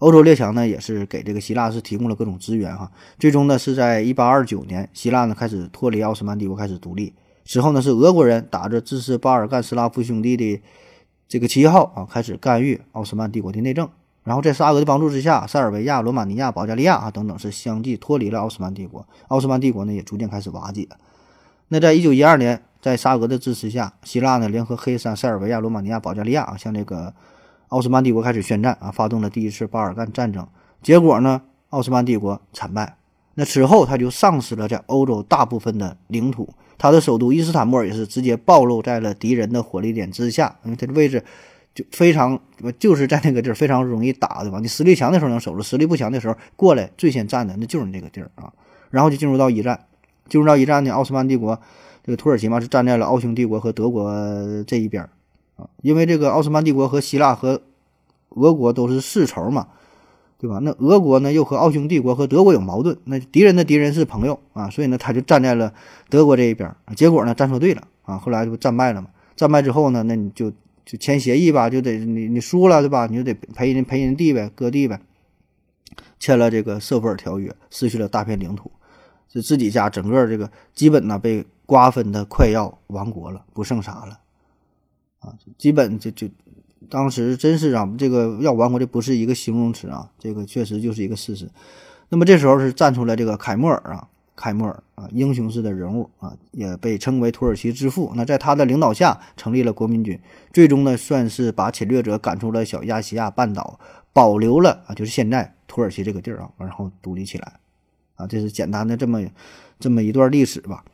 [0.00, 2.90] 欧洲列强呢也是给这个希腊是提供了各种资源哈。
[3.18, 7.14] 最终呢是在一八二九年，希腊呢开始脱离奥斯曼帝国，开始独立。
[7.44, 10.60] 之后呢是俄国人打着支持巴尔干斯拉夫兄弟的。
[11.32, 13.88] 这个旗号啊，开始干预奥斯曼帝国的内政。
[14.22, 19.06] 然后在沙俄的帮助之下，塞尔维亚、罗马尼亚、保加利亚啊等等是相继脱离了奥斯曼帝国。
[19.28, 20.86] 奥斯曼帝国呢也逐渐开始瓦解。
[21.68, 27.14] 那在一九一二年，在沙俄的支持下，希腊呢联合黑山、塞尔维亚、罗马尼亚、保加利亚啊，向这个
[27.68, 30.46] 奥斯曼帝国开始宣战啊，发动了第一次巴尔干战争。
[30.82, 32.98] 结果呢，奥斯曼帝国惨败。
[33.36, 36.52] 那此后，他就丧失了在欧洲大部分的领土。
[36.82, 41.22] 他的首都伊斯坦布尔也是直接暴露在了敌人的火力点之下，因为它的位置
[41.72, 42.40] 就非常，
[42.76, 44.58] 就是在那个地儿非常容易打，对吧？
[44.58, 48.52] 你实力强的时候能守住，实力不强的时候过来最先占的那就是你这个地儿啊。
[48.90, 49.84] 然后就进入到一战，
[50.28, 51.60] 进入到一战呢，奥斯曼帝国
[52.02, 54.12] 这个土耳其嘛是站在了奥匈帝国和德国
[54.66, 55.08] 这一边
[55.54, 57.62] 啊，因为这个奥斯曼帝国和希腊和
[58.30, 59.68] 俄国都是世仇嘛。
[60.42, 60.58] 对吧？
[60.60, 65.72] 那俄国呢，又和奥匈帝国和德国有矛盾，那敌人的敌人是朋友啊，所以呢，他就站在了
[66.08, 66.74] 德国这一边。
[66.96, 69.08] 结果呢，站错队了啊，后来就战败了嘛。
[69.36, 70.50] 战败之后呢，那你就
[70.84, 73.06] 就签协议吧，就得你你输了对吧？
[73.06, 75.00] 你就得赔人赔人地呗，割地呗。
[76.18, 78.68] 签了这个瑟弗尔条约，失去了大片领土，
[79.28, 84.18] 就自己家整个这个基本呢被瓜分的快要亡国了，不剩啥了
[85.20, 86.26] 啊，基本就就。
[86.92, 91.48] 当时真是啊，这个要亡国这不是一个形容词啊，这个确实就是一个事实。
[92.10, 98.12] 那么这时候是站出来这个凯末尔啊，凯末尔啊，英雄式的人物啊，也被称为土耳其之父。
[98.14, 100.20] 那在他的领导下成立了国民军，
[100.52, 103.80] 最终呢算是把侵略者赶出了小亚细亚半岛，
[104.12, 107.54] 保留了啊，就是现在土耳其这个地儿啊，然后独立起来
[108.16, 109.22] 啊，这是简单的这么
[109.80, 110.84] 这么一段历史吧。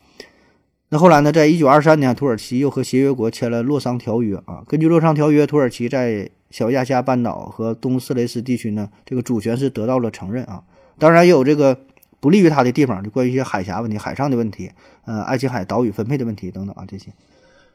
[0.90, 1.30] 那后来呢？
[1.30, 4.64] 在一九二三年，土耳其又和协约国签了《洛桑条约》啊。
[4.66, 10.62] 根据《洛桑条约》，土耳其在小亚细亚半岛和东斯雷斯地区呢，这个主权是得到了承认啊。
[10.98, 11.78] 当然也有这个
[12.20, 14.70] 不利于他的地方，就关于一些海峡问题、海上的问题，
[15.04, 17.12] 呃，爱琴海岛屿分配的问题等等啊这些。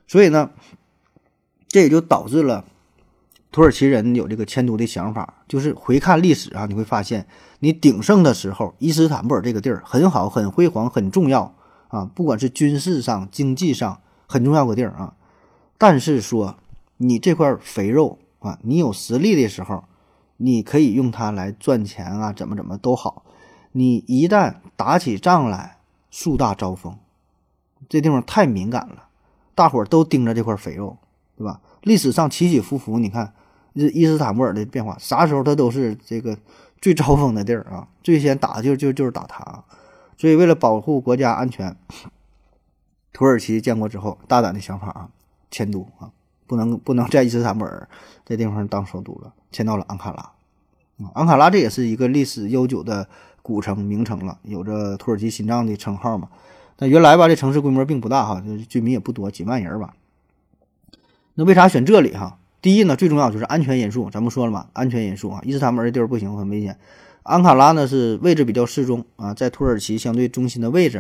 [0.08, 0.50] 所以呢，
[1.68, 2.66] 这也就导致了
[3.52, 5.36] 土耳其人有这个迁都的想法。
[5.48, 7.28] 就是回看历史啊，你会发现，
[7.60, 11.56] 你鼎盛的时候，伊斯坦布尔这个地儿很好、很辉煌、很重要。
[11.94, 15.14] 啊，不管是军事上、经济上很重要个地儿啊，
[15.78, 16.56] 但是说
[16.98, 19.84] 你这块肥肉啊，你有实力的时候，
[20.38, 23.24] 你可以用它来赚钱啊，怎么怎么都好。
[23.74, 25.78] 你一旦打起仗来，
[26.10, 26.98] 树大招风，
[27.88, 29.04] 这地方太敏感了，
[29.54, 30.98] 大伙儿都盯着这块肥肉，
[31.38, 31.62] 对吧？
[31.84, 33.32] 历史上起起伏伏，你看
[33.74, 36.36] 伊斯坦布尔的变化，啥时候它都是这个
[36.82, 39.64] 最招风的地儿啊，最先打就就就是打它。
[40.24, 41.76] 所以，为了保护国家安全，
[43.12, 45.10] 土耳其建国之后，大胆的想法啊，
[45.52, 46.12] 迁都啊，
[46.48, 47.90] 不能不能在伊斯坦布尔
[48.24, 50.22] 这地方当首都了，迁到了安卡拉。
[51.06, 53.10] 啊，安卡拉这也是一个历史悠久的
[53.42, 56.30] 古城名城了，有着土耳其心脏的称号嘛。
[56.78, 59.94] 但原来吧，这城市规模并不大哈，就居民也不多，几万人吧。
[61.34, 62.38] 那为啥选这里哈？
[62.62, 66.80] 第一呢，最重要就是安全因素，咱们说了嘛，安全因素啊，伊斯坦布尔这地儿不行，很危险。
[67.24, 71.00] 安卡拉呢是位置比较适中啊，在土耳其相对中心的位置，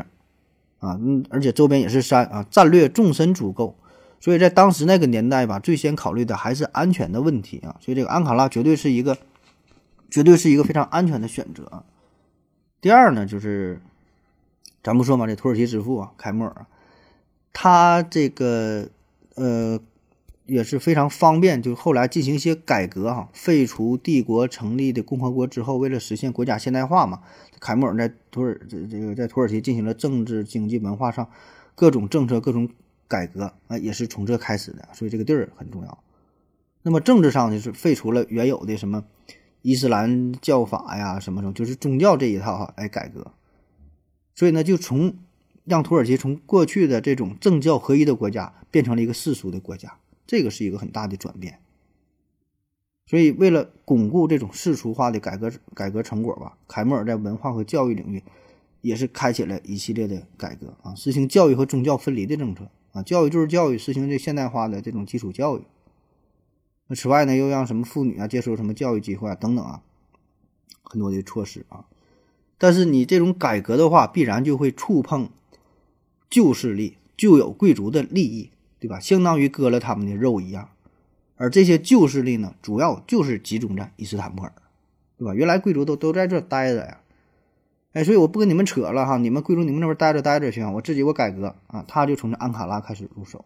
[0.79, 3.75] 啊，嗯，而且周边也是山啊，战略纵深足够，
[4.19, 9.17] 所以在当时那个年代吧，最先考虑的还是安全的问题啊，所以这个安卡拉绝对是一个，
[10.09, 11.83] 绝对是一个非常安全的选择。
[12.81, 13.81] 第二呢，就是
[14.81, 16.65] 咱不说嘛，这土耳其之父啊，凯末尔，
[17.51, 18.87] 他这个
[19.35, 19.79] 呃。
[20.53, 27.21] 也是非常方便，就后来进行一些改革哈，废除帝国成立的共和国之后，为了实现国家现代化嘛，
[27.59, 31.27] 凯末尔在土耳这这个在土耳其进行了政治、经济、文化上
[31.73, 32.69] 各种政策、各种
[33.07, 36.03] 改革啊，也是从这开始的，所以这个地儿很重要。
[36.83, 39.03] 那么政治上就是废除了原有的什么
[39.63, 43.31] 伊斯兰教法呀，什么什么，就是宗教这一套哈来改革，
[44.35, 45.15] 所以呢，就从
[45.65, 49.97] 让土耳其从过去的这种政教合一的国家变成了一个世俗的国家。
[50.25, 51.59] 这个是一个很大的转变，
[53.05, 58.23] 所以，为了巩固这种世俗化的改革改革成果吧，凯末尔在文化和教育领域
[58.81, 65.63] 也是开启了一系列的改革啊，实行教育和宗教分离的政策啊，教育就是教育，实行这现代化的这种基础教育。
[66.87, 69.83] 那此外呢，又让什么妇女啊接受什么教育机会啊等等啊，
[70.83, 71.85] 很多的措施啊。
[72.57, 75.29] 但是你这种改革的话，必然就会触碰
[76.29, 78.51] 旧势力、旧有贵族的利益，
[78.83, 78.99] 对吧？
[78.99, 80.71] 相当于割了他们的肉一样。
[81.37, 84.51] 而这些旧势力呢，主要就是集中在伊斯坦布尔，
[85.17, 85.33] 对吧？
[85.33, 86.99] 原来贵族都都在这待着呀，
[87.93, 93.45] 哎，所以我不跟你们扯了哈，你们贵族你们那边待着待着去，我自己我改革啊，他就从这安卡拉开始入手，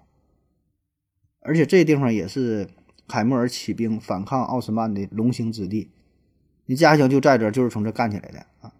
[1.42, 2.72] 而且这地方也是
[3.08, 5.92] 凯末尔起兵反抗奥斯曼的龙兴之地，
[6.66, 8.74] 你家乡就在这，就是从这干起来的啊，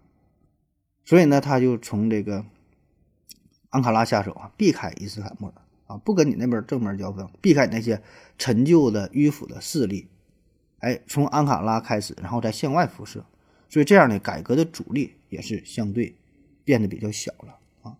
[1.04, 2.44] 所以呢，他就从这个
[3.70, 5.52] 安卡拉下手啊，避开伊斯坦布尔。
[5.88, 8.00] 啊，不跟你那边正面交锋，避开那些
[8.36, 10.06] 陈旧的迂腐的势力，
[10.80, 13.24] 哎，从安卡拉开始，然后再向外辐射，
[13.70, 16.14] 所以这样的改革的阻力也是相对
[16.62, 17.96] 变得比较小了啊。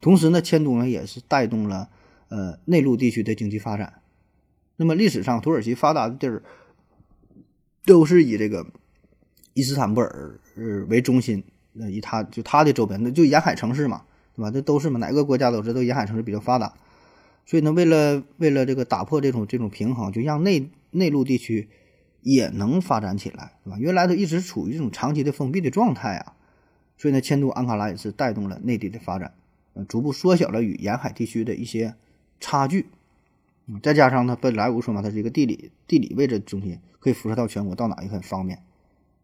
[0.00, 1.90] 同时呢，迁都呢也是带动了
[2.28, 4.00] 呃内陆地区的经济发展。
[4.76, 6.42] 那么历史上土耳其发达的地儿
[7.84, 8.66] 都是以这个
[9.52, 10.40] 伊斯坦布尔
[10.88, 14.04] 为中心，那以它就它的周边，那就沿海城市嘛，
[14.34, 14.50] 对吧？
[14.50, 16.72] 这都是嘛，哪个国家都是都沿海城市比较发达。
[17.48, 21.66] 所以呢，为了为了这个打破这种这种平衡，就让内内陆地区
[22.20, 23.78] 也能发展起来，对吧？
[23.80, 26.34] 原来都一直处于这种长期的封闭的状态啊。
[26.98, 29.32] 所以呢，迁都安卡拉也是带动了内地的发展，
[29.72, 31.94] 呃，逐步缩小了与沿海地区的一些
[32.38, 32.84] 差距。
[33.64, 38.58] 嗯，再加上它本来我说嘛，它是一个地理地理位置中心，可以辐射到全国，到哪也很方便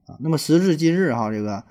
[0.06, 0.16] 啊。
[0.20, 1.64] 那么时至今日哈，这个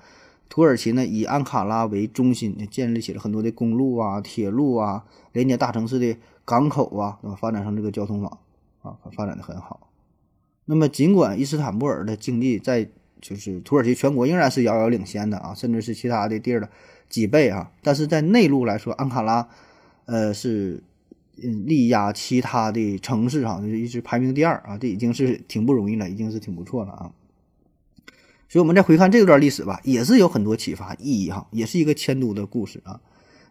[0.48, 6.16] 土耳其呢以安卡拉为中心，建立起了很多的公路啊、铁路啊，连接大城市的。
[6.44, 7.36] 港口啊，对吧？
[7.36, 8.38] 发展成这个交通网
[8.82, 9.88] 啊，发展的很好。
[10.66, 12.88] 那么，尽管伊斯坦布尔的经济在
[13.20, 16.68] 就是土耳其全国仍然是遥遥领先的啊，甚至是其他的地儿的
[17.08, 19.48] 几倍啊，但是在内陆来说，安卡拉
[20.06, 20.82] 呃是
[21.42, 27.12] 嗯力压其他的城市哈，就是一直排名第二啊，这已经是挺不容易了，已经是挺不错了啊。
[28.48, 33.00] 所以，我们再回看这段历史吧，也是有很多启发意义哈，也是一个迁都的故事啊。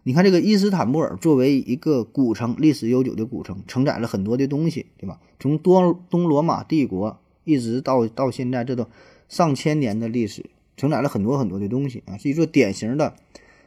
[0.06, 5.18] 你看，这个伊斯坦布尔作为一个古城，历史悠久的古城，承载了很多的东西，对吧？
[5.40, 8.86] 从多东罗马帝国一直到到现在，这都
[9.30, 10.44] 上千年的历史，
[10.76, 13.16] 承载了很多很多的东西啊，是一座典型的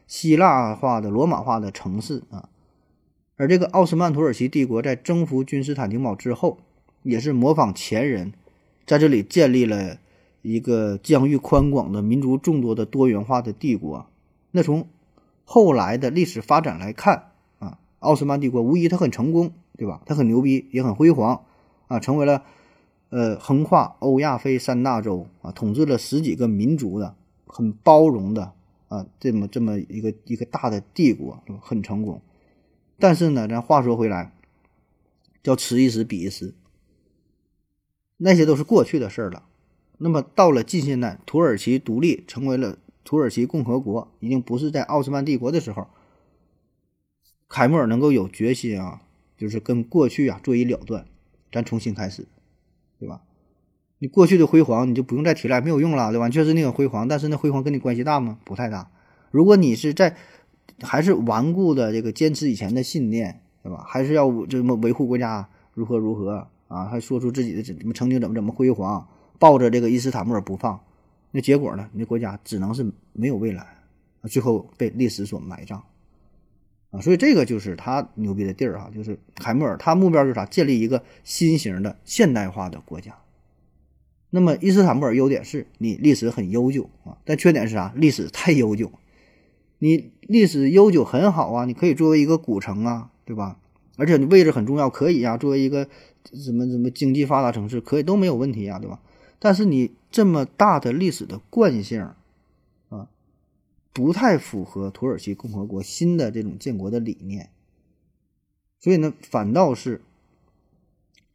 [0.06, 2.50] 希腊化的罗马化的城市啊。
[3.36, 6.60] 而这个奥斯曼土耳其帝国在征服君士坦丁堡之后，
[7.02, 8.32] 也是模仿前人，
[8.86, 9.98] 在这里建立了
[10.44, 14.06] 一个疆域宽广的、民族众多的多元化的帝国。
[14.52, 14.88] 那从
[15.50, 20.02] 后来的历史发展来看啊，奥斯曼帝国无疑它很成功，对吧？
[20.06, 21.46] 它很牛逼，也很辉煌
[21.88, 22.44] 啊，成为了
[23.10, 28.52] 呃横跨欧亚非三大洲啊，统治了十几个民族的很包容的
[28.90, 32.22] 啊这么这么一个一个大的帝国，很成功。
[33.00, 34.34] 但是呢，咱话说回来，
[35.42, 36.56] 叫此一时彼一时，
[38.18, 39.44] 那些都是过去的事儿了。
[39.98, 42.78] 那么到了近现代，土耳其独立成为了。
[43.08, 45.88] 土耳其共和国已经不是在奥斯曼帝国的时候，
[47.48, 49.02] 凯末尔能够有决心啊，
[49.38, 51.06] 就是跟过去啊做一了断，
[51.50, 52.28] 咱重新开始，
[53.00, 53.22] 对吧？
[54.00, 56.28] 你过去的辉煌你就不用再提了，没有用了，对吧？
[56.28, 58.40] 确实那个辉煌，但是那辉煌跟你关系大吗？
[58.44, 58.92] 不太大。
[59.32, 60.18] 如果你是在
[60.82, 63.86] 还是顽固的这个坚持以前的信念，对吧？
[63.88, 66.84] 还是要这么维护国家如何如何啊？
[66.88, 69.08] 还说出自己的怎么曾经怎么怎么辉煌，
[69.40, 70.82] 抱着这个伊斯坦布尔不放。
[71.38, 71.88] 那结果呢？
[71.94, 73.62] 你的国家只能是没有未来，
[74.22, 75.84] 啊，最后被历史所埋葬，
[76.90, 80.48] 啊，所以这个就是他牛逼的地儿啊，就是凯末尔，他目标就是啥？
[80.48, 83.16] 建立一个新型的现代化的国家。
[84.32, 87.94] 那么伊斯坦布尔优点是你历史很悠久啊，但缺点是啥？
[87.96, 88.92] 历史太悠久。
[89.78, 93.60] 你历史悠久很好啊，你可以作为一个古城啊，对吧？
[93.96, 95.88] 而且你位置很重要，可以呀，作为一个
[96.34, 99.00] 什么什么经济发达城市，可以都没有问题呀，对吧？
[99.40, 102.02] 但是你这么大的历史的惯性，
[102.90, 103.08] 啊，
[103.94, 107.52] 不太符合土耳其共和国新的这种建国的理念，
[108.80, 110.02] 所以呢，反倒是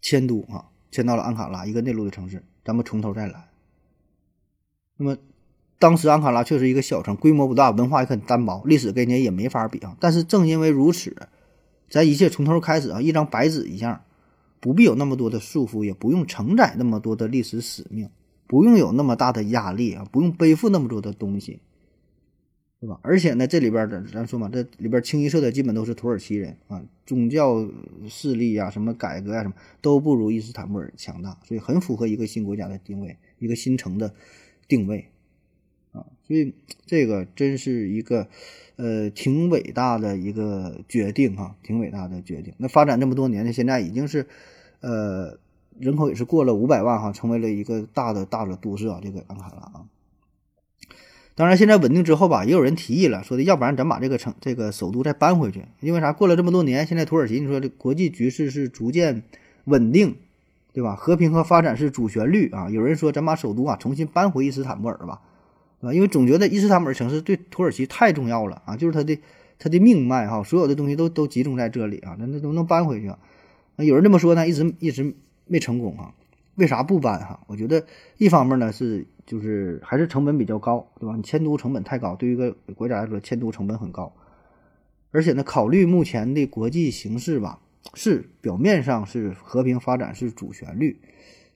[0.01, 3.49] 迁都啊，迁到了安卡拉一个内陆的城市，咱们从头再来。
[4.97, 5.17] 那么
[5.79, 9.97] 当时安卡拉确实一个小城，规模不大，文化也很单薄，历史跟人家也没法比啊。
[10.01, 11.29] 但是正因为如此，
[11.89, 14.03] 咱一切从头开始啊，一张白纸一样。
[14.63, 18.09] 不必有那么多的束缚，也不用承载那么多的历史使命，
[18.47, 21.61] 不用有那么大的压力啊，不用背负那么多的东西。
[22.81, 22.99] 对吧？
[23.03, 27.69] 而且呢，这里边咱咱说嘛，这里边清一色的基本都是土耳其人啊，宗教
[28.09, 34.15] 势力呀、什么改革啊，什么都不如伊斯坦布尔强大，所以很符合一个新国家的定位，一个新城的
[34.67, 35.07] 定位
[35.93, 36.07] 啊。
[36.27, 36.55] 所以
[36.85, 38.27] 这个真是一个
[38.75, 42.53] 呃挺伟大的一个决定哈、挺伟大的决定。
[42.59, 44.27] 那发展这么多年呢，现在已经是
[44.83, 45.39] 呃
[45.79, 49.87] 人口也是过了五百万哈、成为了一个大的大的都市啊，这个安卡拉啊。
[51.35, 56.13] 当然，现在稳定之后吧，也有人提议了，说的要不然咱把这个城这个首都再搬回去，因为啥？
[56.13, 59.23] 过了这么多年，现在土耳其你说这国际局势是逐渐
[59.65, 60.17] 稳定，
[60.75, 60.95] 对吧？
[60.95, 62.69] 和平和发展是主旋律啊。
[62.69, 65.23] 有人说咱把首都啊重新搬回伊斯坦布尔吧，
[65.81, 69.19] 啊，因为总觉得伊斯坦布尔城市对土耳其太重要了啊，就是它的
[69.59, 73.19] 它的命脉哈，所有的东西都都集中在这里啊，那那能不能搬回去啊？
[73.85, 75.15] 有人这么说呢，一直一直
[75.47, 76.15] 没成功啊。
[76.57, 77.41] 为啥不搬哈？
[77.47, 77.87] 我觉得
[78.19, 81.17] 一方面呢是就是还是成本比较高，对吧？
[81.17, 84.15] 你迁都成本太高，对于一个国家来说，迁都成本很高。
[85.11, 87.59] 而且呢，考虑目前的国际形势吧，
[87.95, 91.01] 是表面上是和平发展是主旋律，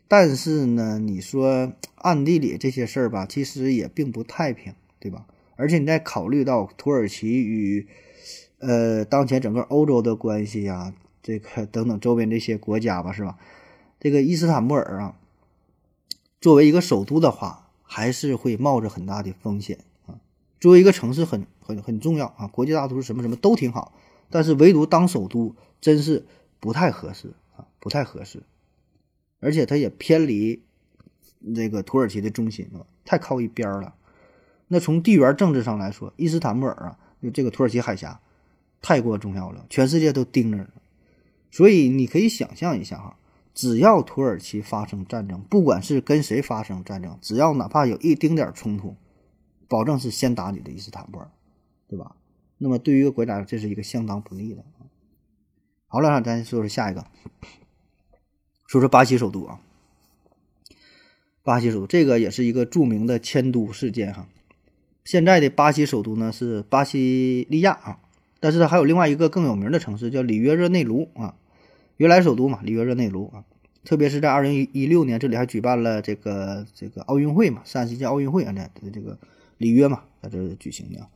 [0.09, 5.27] 但是呢，你说暗地里这些事儿吧，其实也并不太平，对吧？
[5.57, 7.87] 而且你再考虑到土耳其与
[8.59, 10.95] 呃当前整个欧洲的关系呀、
[11.27, 13.37] 这个 等等周边这些国家吧，是吧？
[13.99, 15.19] 这个伊斯坦布尔啊，
[16.41, 20.21] 作为一个首都的话，还是会冒着很大的风险啊。
[20.61, 23.93] 作为一个城市很很很重要啊，国际大都市什么什么都挺好，
[24.31, 26.25] 但是唯独当首都真是
[26.61, 28.45] 不太合适啊，不太合适。
[29.41, 30.63] 而且它也偏离
[31.57, 33.97] 这个土耳其的中心啊，太靠一边了。
[34.69, 38.21] 那从地缘政治上来说，伊斯坦布尔啊，就这个土耳其海峡
[38.81, 40.69] 太过重要了，全世界都盯着呢。
[41.51, 43.17] 所以你可以想象一下哈。
[43.55, 48.95] 只要土耳其发生战争，不管是跟谁发生战争，只要哪怕有一丁点冲突，
[49.67, 51.31] 保证是先打你的伊斯坦布尔，
[51.89, 52.15] 对吧？
[52.59, 54.63] 那么对于一个国家，这是一个相当不利的。
[55.87, 57.07] 好了，咱说说下一个，
[58.67, 59.61] 说说巴西首都啊。
[61.43, 64.29] 巴西首都这个也是一个著名的迁都事件哈。
[65.05, 68.01] 现在的巴西首都呢是巴西利亚啊，
[68.47, 71.35] 但是它还有另外一个更有名的城市叫里约热内卢啊。
[71.97, 73.43] 原来首都嘛，里约热内卢啊，
[73.85, 79.19] 特别是在二零一六年，这里还举办了这个这个奥运会嘛，三十届奥运会啊，在这个
[79.59, 81.09] 里约嘛，在这举行的。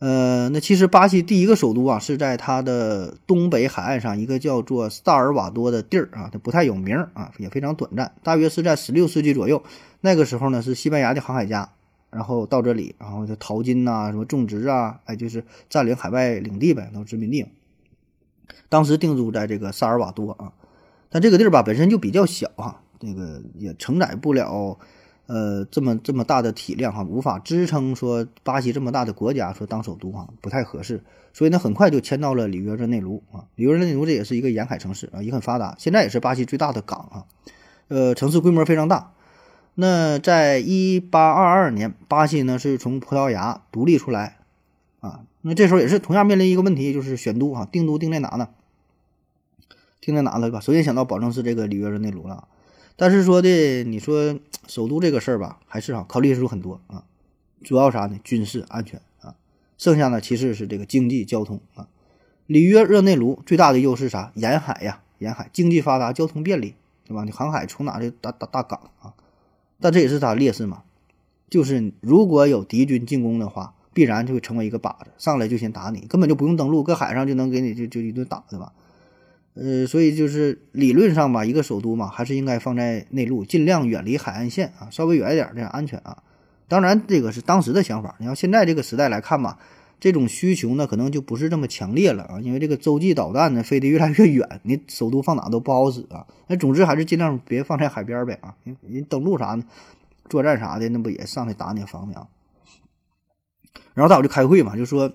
[0.00, 9.62] 呃，那其实巴西第一个首都啊，是在它的东北海岸上一个叫做萨尔瓦多的地儿啊，它不太有名啊，也非常短暂，大约是在十六世纪左右。
[10.02, 11.70] 那个时候呢，是西班牙的航海家，
[12.10, 17.46] 然后到这里，然后就淘金呐，什么种植啊，哎，就是占领海外领地呗，都殖民地。
[18.68, 20.52] 当时定住在这个萨尔瓦多啊，
[21.08, 24.78] 但这个地儿吧本身就比较小哈，这个也承载不了
[25.26, 31.02] 呃这么这么大的体量哈，无法支撑说巴西这么大的国家说当首都哈，不太合适。
[31.32, 33.46] 所以呢，很快就迁到了里约热内卢啊。
[33.54, 37.24] 里约热内卢这也是一个沿海城市啊，也很发达，现在也是巴西最大的港啊。
[37.86, 39.12] 呃，城市规模非常大。
[39.74, 44.38] 那在一八二二年，巴西呢是从葡萄牙独立出来
[45.00, 45.24] 啊。
[45.42, 48.48] 那这时候也是同样面临一个问题，就是选都啊，定都定在哪呢？
[50.00, 50.60] 定在哪了吧？
[50.60, 52.48] 首先想到保证是这个里约热内卢了，
[52.96, 57.04] 但是说的你说首都这个事儿吧，还是啊考虑因素很多啊，
[57.62, 58.18] 主要啥呢？
[58.24, 59.34] 军事安全啊，
[59.78, 61.88] 剩下呢其实是这个经济交通啊。
[62.46, 64.32] 里约热内卢最大的优势啥？
[64.34, 66.74] 沿海呀，沿海经济发达，交通便利，
[67.06, 67.24] 对吧？
[67.24, 69.14] 你航海从哪这大大大港啊？
[69.80, 70.82] 但这也是它劣势嘛，
[71.48, 78.72] 就是如果有敌军进攻的话，必然就会成为一个靶子，上来就先打你，根本就不用登陆，搁海上就能给你就就一顿打，对吧？
[79.54, 86.22] 呃，所以就是理论上吧，一个首都嘛，还是应该放在内陆，尽量远离海岸线啊，稍微远一点，这样安全啊。
[86.68, 88.14] 当然，这个是当时的想法。
[88.20, 89.58] 你要现在这个时代来看吧，
[90.00, 96.26] 这种需求呢，可能就不是这么强烈了啊，因为这个洲际导弹呢飞得越来越远， 你首都放哪都不好使啊。
[96.48, 98.56] 那总之还是尽量别放在海边呗啊，
[98.88, 99.62] 人登陆啥的、
[100.28, 102.26] 作战啥的，那不也上来打你方便啊？
[103.94, 105.12] 然后大伙就开会嘛，就说。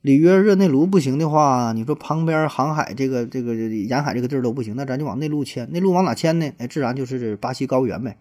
[0.00, 5.70] 里约热内卢不行的话，你说旁边航海这个这个沿海这个地儿都不行，那咱就往内陆迁。
[5.70, 6.52] 内陆往哪迁呢？
[6.58, 8.16] 哎，自然就是巴西高原呗。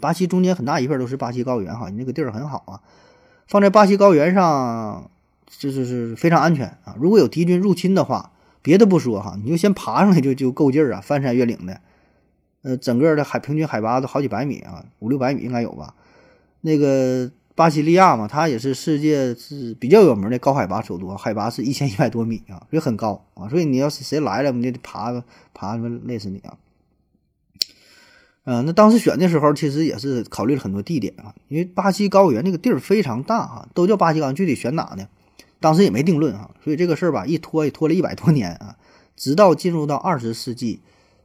[0.00, 2.80] 巴西中间很大一片都是巴西高原哈，你那个地儿很好啊，
[3.46, 5.10] 放在巴西高原上，
[5.46, 6.94] 这是是非常安全啊。
[6.98, 8.32] 如果有敌军入侵的话，
[8.62, 11.80] 别的不说哈，你就先爬上来就就够劲儿啊，翻山越岭的。
[12.62, 15.94] 呃，整个的海平均海拔都好几百米啊，五六百米应该有吧？
[16.60, 17.30] 那个。
[17.56, 23.48] 巴西利亚嘛，它也是世界是比较有名的高海拔首都，海拔是一千一百多米啊，所以很高啊。
[23.48, 25.24] 所以你要是谁来了，你就得爬
[25.54, 25.74] 爬，
[26.04, 26.58] 累死你啊。
[28.46, 35.08] 呃，那当时选的时候，其实也是考虑了很多地点啊，因为巴西高原那个地儿非常大啊，都叫巴西高原，具体选哪呢？
[35.58, 38.76] 当时也没定论啊，所以这个事儿吧，一拖也拖了一百多年啊，
[39.16, 40.78] 直到进入到二十世纪，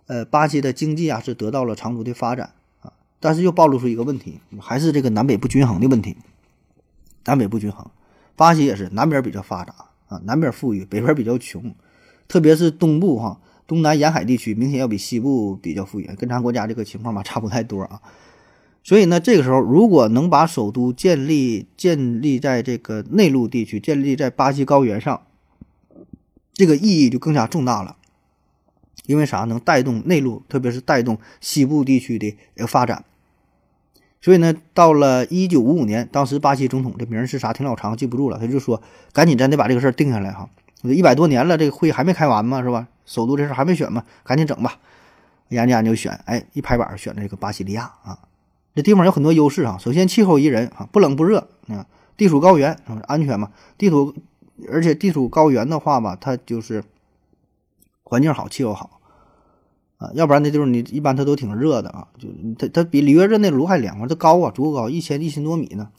[0.08, 6.18] 呃，巴西的经济啊是得到了长足的发展啊，但是又暴露出一个问题，还是这个南北不均衡的问题。
[7.26, 7.86] 南北不均衡，
[8.36, 9.76] 巴西也是南边比较发达
[10.08, 11.76] 啊，南边富裕，北边比较穷，
[12.28, 13.40] 特别是东部哈。
[13.72, 18.02] 东南沿海地区明显要比西部比较富裕，跟咱国家这个情况吧差不太多啊。
[18.84, 25.22] 所以呢，这个时候如果能把首都建立建立在这个内陆地区，建立在巴西高原上，
[26.52, 27.96] 这个意义就更加重大了。
[29.06, 29.46] 因为啥？
[29.46, 32.36] 能带动内陆，特别是带动西部地区的
[32.68, 33.06] 发展。
[34.20, 37.54] 所以呢，到了一九五五年，当时巴西总统这名是啥？
[37.54, 38.38] 挺老长，记不住了。
[38.38, 38.82] 他就说
[39.14, 40.50] ：“赶紧咱得把这个事儿定下来哈。”
[40.84, 42.90] 一百多年了，这个会还没开完嘛，是吧？
[43.12, 44.80] 首都这事还没选嘛，赶紧整吧。
[45.50, 48.18] 研究研究选，哎，一拍板选这个巴西利亚啊。
[48.74, 49.78] 这地方有很多优势啊。
[49.78, 51.86] 首先气候宜人啊，不冷不热啊，
[52.16, 52.74] 地处高原，
[53.08, 53.52] 安全嘛。
[53.78, 54.16] 地处
[54.72, 56.82] 而且地处高原的话吧，它就是
[58.04, 59.02] 环境好，气候好
[59.98, 60.10] 啊。
[60.14, 65.90] 要不然那地方你一般它都挺热的啊，就它它比里约热内卢还凉快，它高啊，足够高，一千一千多米呢，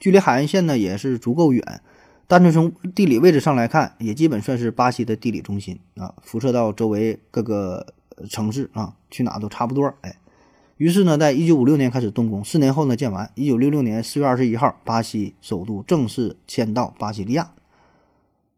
[0.00, 1.82] 距离海岸线呢也是足够远。
[2.32, 7.86] 单纯从地理位置上来看，也基本算是巴西的地理中心啊，辐射到周围各个
[8.30, 9.92] 城市啊，去哪都差不多。
[10.00, 10.16] 哎，
[10.78, 13.30] 于是呢，在一九五六年开始动工，四年后呢建完。
[13.34, 17.50] 一九六六年四月二十一号，巴西首都正式迁到巴西利亚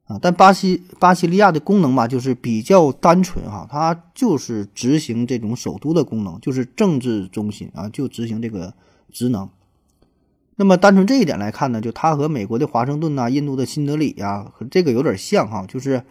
[0.07, 0.21] 啊。
[0.23, 8.73] 但巴西巴西利亚的功能吧，就是比较单纯哈，它就是执行这种首都的功能，就是政治中心啊，就执行这个
[9.11, 9.49] 职能。
[10.57, 16.05] 那么单纯这一点来看呢，就它和美国的华盛顿呐、印度的新德里呀，和这个有点像哈，就是，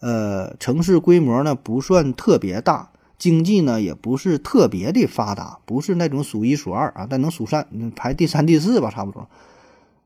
[0.00, 9.28] 呃，城市规模呢不算特别大，经济呢也不是特别的发达，不是那种数一数二啊，但能数三排第三、第四吧，差不多。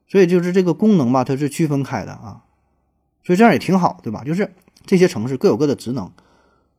[0.06, 2.42] 所以就是这个功能吧，它是区分开的啊，
[3.24, 4.22] 所以这样也挺好，对吧？
[4.24, 4.52] 就是
[4.84, 6.10] 这些城市各有各的职能，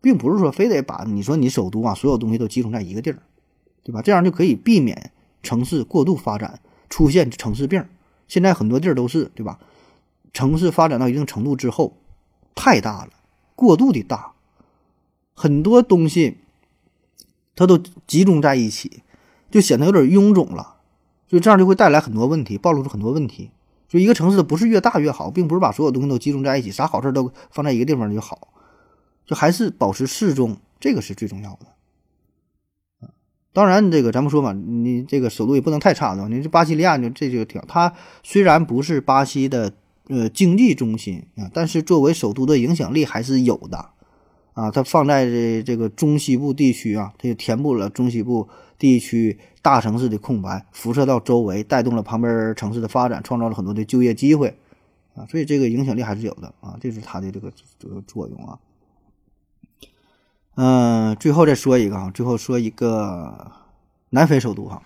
[0.02, 3.18] 并不是说非得把你说你首都啊所有东西都集中在一个地儿，
[3.84, 4.04] 对吧？
[4.04, 5.12] 这样就可以避免
[5.42, 6.60] 城市过度发展。
[6.92, 7.84] 出现城市病，
[8.28, 9.58] 现在很多地儿都是，对吧？
[10.34, 11.98] 城市发展到一定程度之后，
[12.54, 13.12] 太大了，
[13.56, 14.34] 过度的大，
[15.34, 16.38] 很多东西
[17.56, 19.02] 它都集中在一起，
[19.50, 20.76] 就显得有点臃肿了，
[21.28, 23.50] 所以这样就会带来很多问题，暴露出很多问题。
[23.90, 28.50] 所以一个城市不是越大越好，并不是把所有东西都集中在一起，啥好事都放在一个地方就好，
[29.26, 31.66] 就还是保持适中，这个是最重要的。
[33.54, 36.30] 当然，这个咱们说嘛，你这个首都也不能太差，的？
[36.30, 39.74] 你这巴西利亚就这就挺，它虽然不是巴西的
[40.08, 43.90] 呃经济中心啊，但是作为首都的影响力还是有的
[44.54, 44.72] 啊。
[44.72, 48.48] 它放在这这个中西部地区啊，它就填补了中西部
[48.80, 54.56] 地区大城市的空白，辐射到周围，带动了旁边城市的发展，创造了很多的就业机会
[55.14, 55.26] 啊。
[55.30, 58.58] 所以这个影响力还是有的啊，这是它的这个这个作用啊。
[60.56, 63.52] 嗯，最后再说一个啊，最后说一个
[64.10, 64.82] 南非首都哈，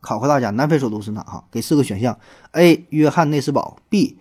[0.00, 1.44] 考考大家，南非首都是哪哈？
[1.52, 2.18] 给四个选项
[2.52, 2.84] ：A.
[2.90, 4.18] 约翰内斯堡，B.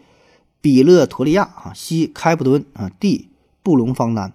[0.61, 2.07] 比勒陀利亚哈，C.
[2.07, 3.29] 开普敦啊，D.
[3.63, 4.33] 布隆方丹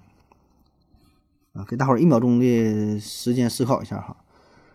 [1.53, 1.65] 啊。
[1.67, 4.17] 给大伙儿一秒钟的时间思考一下哈。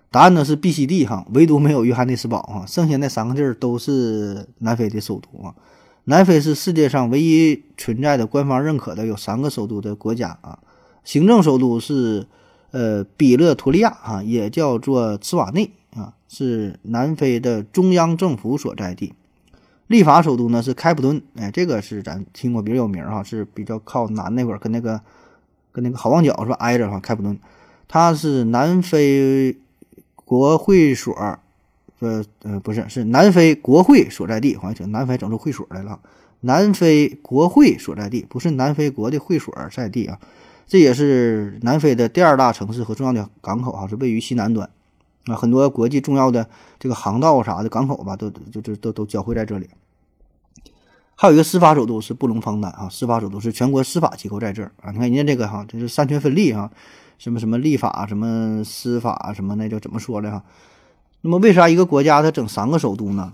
[0.09, 5.53] 答案呢是 B、C、D 哈，唯独没有约翰内斯堡哈，剩下那三个地儿都是南非的首都啊。
[6.05, 10.57] 南非是世界上唯一存在的官方认可的有三个首都的国家啊。
[11.03, 12.27] 行政首都是，
[12.71, 19.13] 呃，比勒陀利亚啊，也叫做茨瓦内啊，是南非的中央政府所在地。
[19.87, 25.01] 立法首都呢是开普敦，哎，这个是咱听过比较有名哈，是比较靠南那块儿，跟那个
[25.71, 26.99] 跟那个好望角是吧挨着哈。
[26.99, 27.37] 开普敦，
[27.87, 29.57] 它是南非
[30.15, 31.13] 国会所，
[31.99, 35.99] 呃呃不是，是南非国会所在地，好像整南非整出会所来了。
[36.39, 40.17] 南非国会所在地，不是南非国的会所在地啊。
[40.67, 44.69] 这也是南非的第二大城市和重要的港口哈，是位于西南端，
[45.25, 46.49] 啊，很多国际重要的
[46.79, 49.69] 这个航道啥的港口吧，都就就都都交汇在这里。
[51.15, 54.91] 还有一个司法首都是布隆方丹啊，司法首都是全国司法机构在这儿啊。
[54.91, 56.71] 你看人家这个哈，这是三权分立哈，
[57.19, 60.43] 什么什么立法，什么司法，什么那叫怎么说的哈？
[61.21, 63.31] 那么为啥一个国家它整三个首都呢？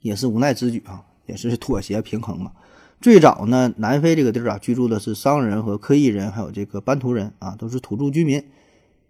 [0.00, 2.52] 也是无奈之举啊，也是妥协平衡嘛。
[3.04, 8.42] 最早呢，南非这个地儿啊，居住的是商人和科裔人，还有这个班图人啊，都是土著居民。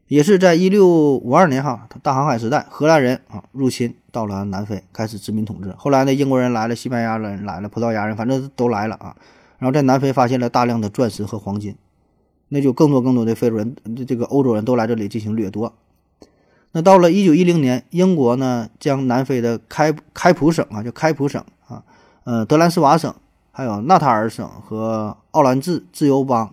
[0.09, 5.73] 也是在一六五二年哈，大航海时代，荷兰人啊入侵到了南非，开始殖民统治。
[5.79, 9.15] 后来呢，英国人来了，西班牙人来了，葡萄牙人，反正都来了啊。
[9.59, 11.77] 然后在南非发现了大量的钻石和黄金，
[12.49, 13.77] 那就更多更多的非洲人，
[14.09, 15.73] 这个欧洲人都来这里进行掠夺。
[16.73, 21.85] 那到了一九一零年，英国呢将南非的开开普省啊，叫开普省啊，
[22.25, 23.15] 呃，德兰斯瓦省，
[23.57, 26.53] 还有纳塔尔省和奥兰治自由邦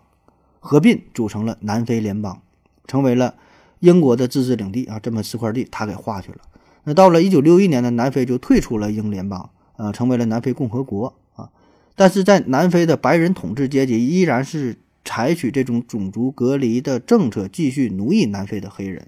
[0.59, 2.39] 合并组成了南非联邦，
[2.85, 3.33] 成为了
[3.79, 4.99] 英国的自治领地啊。
[4.99, 6.37] 这么四块地，他给划去了。
[6.83, 11.49] 那到了一九六一年呢，南非就退出了英联邦，呃，成为了南非共和国啊。
[11.95, 19.07] 但是在南非的白人统治阶级依然是采取这种种族隔离的政策，继续奴役南非的黑人。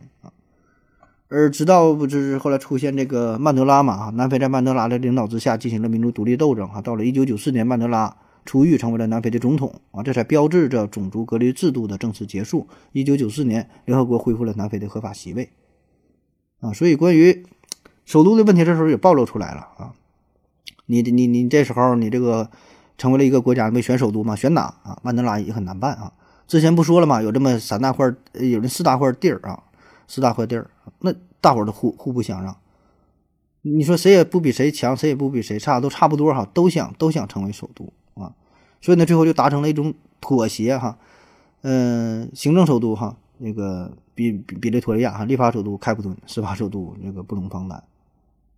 [1.34, 6.80] 而直到不就是后来出现这个曼德拉嘛啊，南非在曼德拉的领导之下进行了民族独立斗争啊。
[6.80, 8.15] 到了一九九四年，曼德拉
[8.45, 12.68] 出狱成为了南非的总统啊，这才标志着种族隔离制度的正式结束。
[12.91, 15.49] 一九九四年，联合国恢复了南非的合法席位
[16.60, 16.72] 啊。
[16.72, 17.43] 所以关于
[18.05, 19.93] 首都的问题，这时候也暴露出来了啊。
[20.85, 22.51] 你你你这时候你这个
[22.99, 24.35] 成为了一个国家，没选首都嘛？
[24.35, 24.99] 选哪啊？
[25.01, 26.14] 曼德拉也很难办啊。
[26.45, 27.23] 之前不说了嘛？
[27.23, 29.64] 有这么三大块，有这四大块地儿啊。
[30.08, 30.70] 四大块地儿，
[31.00, 32.56] 那大伙儿都互互不相让。
[33.66, 38.36] 你说谁也不比谁强，谁也不比谁差，都差不多哈，都想都想成为首都啊。
[38.82, 40.98] 所以呢，最后就达成了一种妥协哈。
[41.62, 47.82] 嗯，行政首都哈，那个比比比利托利亚哈，立法首都开普敦，司法首都那个布隆方丹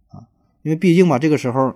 [0.10, 0.26] 啊。
[0.64, 1.76] 因为毕竟吧，这个时候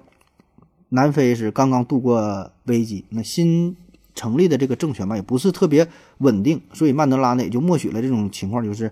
[0.90, 3.78] 南非是刚刚度过危机，那新
[4.16, 5.88] 成立的这个政权吧，也不是特别
[6.18, 8.92] 稳定，所以曼德拉呢也就默许了这种情况，就是。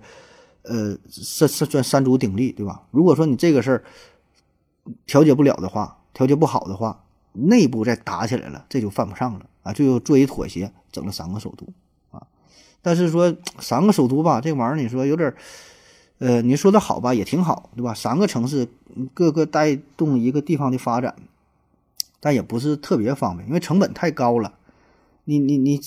[0.69, 2.83] 呃，三三算三足鼎立，对吧？
[2.91, 3.83] 如果说你这个事儿
[5.05, 7.03] 调解不了的话，调解不好的话，
[7.33, 9.71] 内部再打起来了，这就犯不上了啊！
[9.71, 11.67] 最后做一妥协，整了三个首都
[12.11, 12.27] 啊。
[12.81, 15.35] 但是说 三个首都吧，这玩意儿你说有点儿，
[16.19, 17.93] 呃，你说的好吧，也挺好，对吧？
[17.93, 18.67] 三个城市
[19.13, 21.15] 各个带动一个地方的发展，
[22.19, 24.53] 但也不是特别方便，因为成本太高了。
[25.25, 25.79] 你你你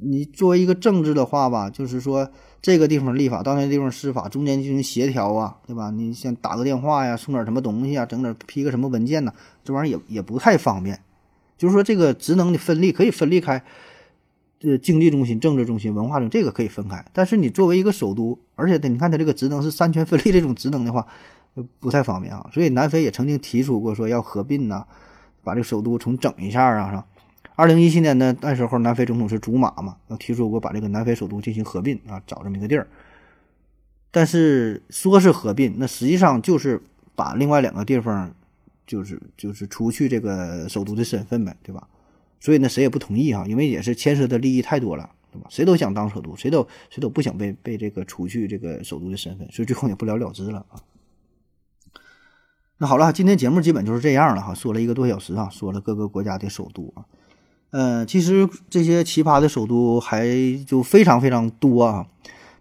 [0.00, 2.30] 你作为一个政治的话吧，就是说。
[2.66, 5.88] 这个地方立法，到那地方施法，中间进行协调啊，对吧？
[5.90, 9.32] 你像打个电话呀，送点什么东西啊，整点批个什么文件呢？
[9.62, 11.00] 这玩意儿也也不太方便。
[11.56, 13.62] 就是说，这个职能的分立可以分离开，
[14.58, 17.04] 这经济中心、政治中心、文化中这个可以分开。
[17.12, 21.06] 但是你作为一个首都，而且你看它这个职能是三权分立这种职能的话，
[21.78, 22.50] 不太方便啊。
[22.52, 24.84] 所以南非也曾经提出过说要合并呐，
[25.44, 27.06] 把这个首都重整一下啊，是吧？
[27.56, 32.86] 二零一七年呢，那时候南非总统是祖马嘛，要提出过把这个南非首都进行合并啊，找这么一个地儿。
[34.10, 36.82] 但是说是合并，那实际上就是
[37.14, 38.30] 把另外两个地方，
[38.86, 41.88] 就是就是除去这个首都的身份呗，对吧？
[42.40, 45.46] 所以呢，谁也不同意哈，因为也是牵涉的利益太多了，对吧？
[45.48, 50.80] 谁都想当首都，谁都谁都不想被被这个除去这个首都的身份，所以最后也不了了之了啊。
[52.76, 57.04] 那好了，今天节目基本就是这样了哈，说了一个多小时啊，说了各个国家的首都啊。
[57.78, 60.26] 嗯，其实这些奇葩的首都还
[60.66, 62.06] 就非常非常多啊，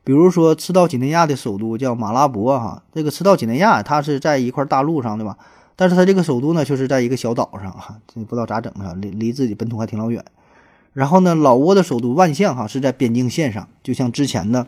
[0.03, 5.37] 比如说赤道几内亚的首都叫马拉博哈，这个赤道几内亚它是在一块大陆上对吧？
[5.77, 10.21] 但是它这个首都呢却是在一个小岛上哈，这不知道咋整啊，离离自己本土还挺老远。
[10.91, 14.67] 然后呢，老挝的首都万象哈是在边境线上，就像之前的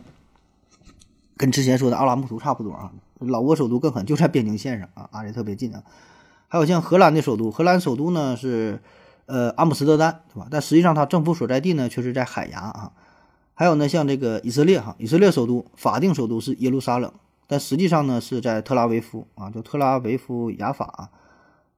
[1.35, 2.93] 跟之前说的阿拉木图差不多啊。
[3.19, 5.83] 老挝首都更狠，就在边境线上啊，挨得特别近啊。
[6.47, 8.79] 还有像荷兰的首都，荷兰首都呢是。
[9.27, 10.47] 呃，阿姆斯特丹，对吧？
[10.49, 12.93] 但实际上，它政府所在地呢，却是在海牙啊。
[13.53, 17.11] 还有呢，像这个以色列哈，以色列首都法定首都是耶路撒冷，
[17.45, 21.09] 但实际上呢是在特拉维夫啊，叫特拉维夫雅法。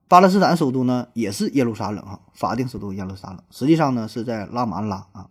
[0.08, 5.30] 巴勒斯坦首都呢也是耶路撒冷哈，法定首都耶路撒冷，实际上呢是在拉马拉啊。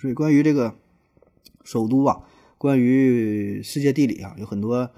[0.00, 0.74] 所以，关于这个
[1.64, 2.20] 首都啊，
[2.56, 4.90] 关于世界地理啊，有很多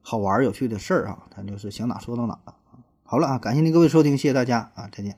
[0.00, 2.54] 好玩有趣的事儿啊，咱就是想哪说到哪了。
[3.10, 5.16] 好了啊，感谢您各位收听，谢谢大家啊，再见。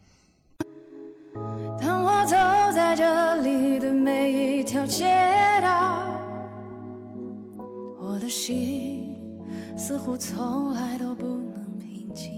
[1.78, 2.34] 当我走
[2.74, 5.04] 在这里的每一条街
[5.60, 6.02] 道，
[8.00, 9.14] 我的心
[9.76, 12.32] 似乎从来都不能平静。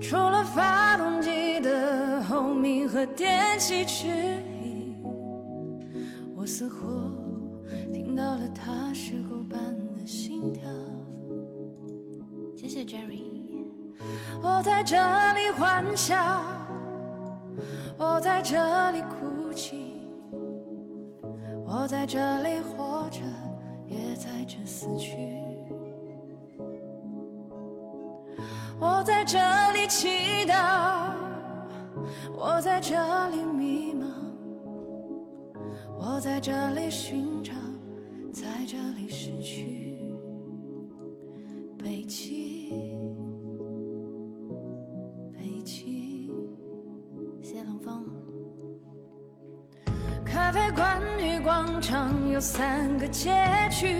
[0.00, 4.08] 除了发动机的轰鸣和电气迟
[4.64, 4.96] 疑，
[6.34, 6.88] 我似乎
[7.92, 9.60] 听到了它石鼓般
[9.96, 10.68] 的心跳。
[12.66, 13.66] 谢谢 Jerry。
[14.42, 16.16] 我在这里欢笑，
[17.98, 20.00] 我在这里哭泣，
[21.66, 23.20] 我在这里活着，
[23.86, 25.14] 也在这死去。
[28.80, 29.38] 我在这
[29.72, 31.12] 里祈祷，
[32.32, 34.06] 我在这里迷茫，
[35.98, 37.52] 我在这里寻找，
[38.32, 39.84] 在这里失去。
[41.78, 42.53] 北极，
[50.54, 50.62] 北极，谢冷风。
[50.62, 53.30] 咖陪观雨广场有三个结
[53.70, 53.96] 局，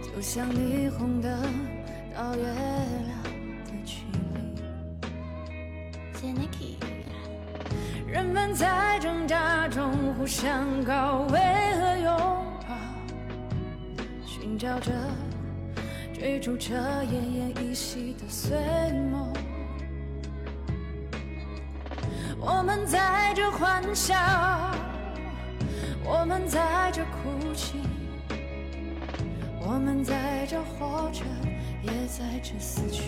[0.00, 1.42] 就像霓虹灯
[2.14, 3.22] 到月亮
[3.64, 4.02] 的距
[6.22, 6.76] 离。
[8.06, 11.38] 人们在挣扎中互相告慰
[11.80, 12.16] 和拥
[12.66, 12.74] 抱，
[14.24, 14.92] 寻找着，
[16.14, 18.56] 追逐着奄奄一息的碎
[19.10, 19.32] 梦。
[22.48, 24.14] 我们在这欢笑，
[26.04, 27.80] 我们在这哭泣，
[29.60, 31.24] 我们在这活着，
[31.82, 33.02] 也在这死去。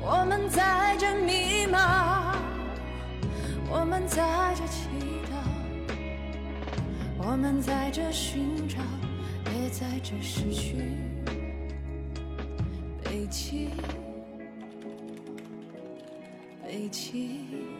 [0.00, 2.36] 我们在这迷茫，
[3.68, 4.22] 我们在
[4.54, 4.86] 这祈
[5.26, 5.34] 祷，
[7.18, 8.78] 我们在这寻找，
[9.52, 10.76] 也在这失去。
[13.02, 13.70] 背弃，
[16.74, 17.73] 背弃。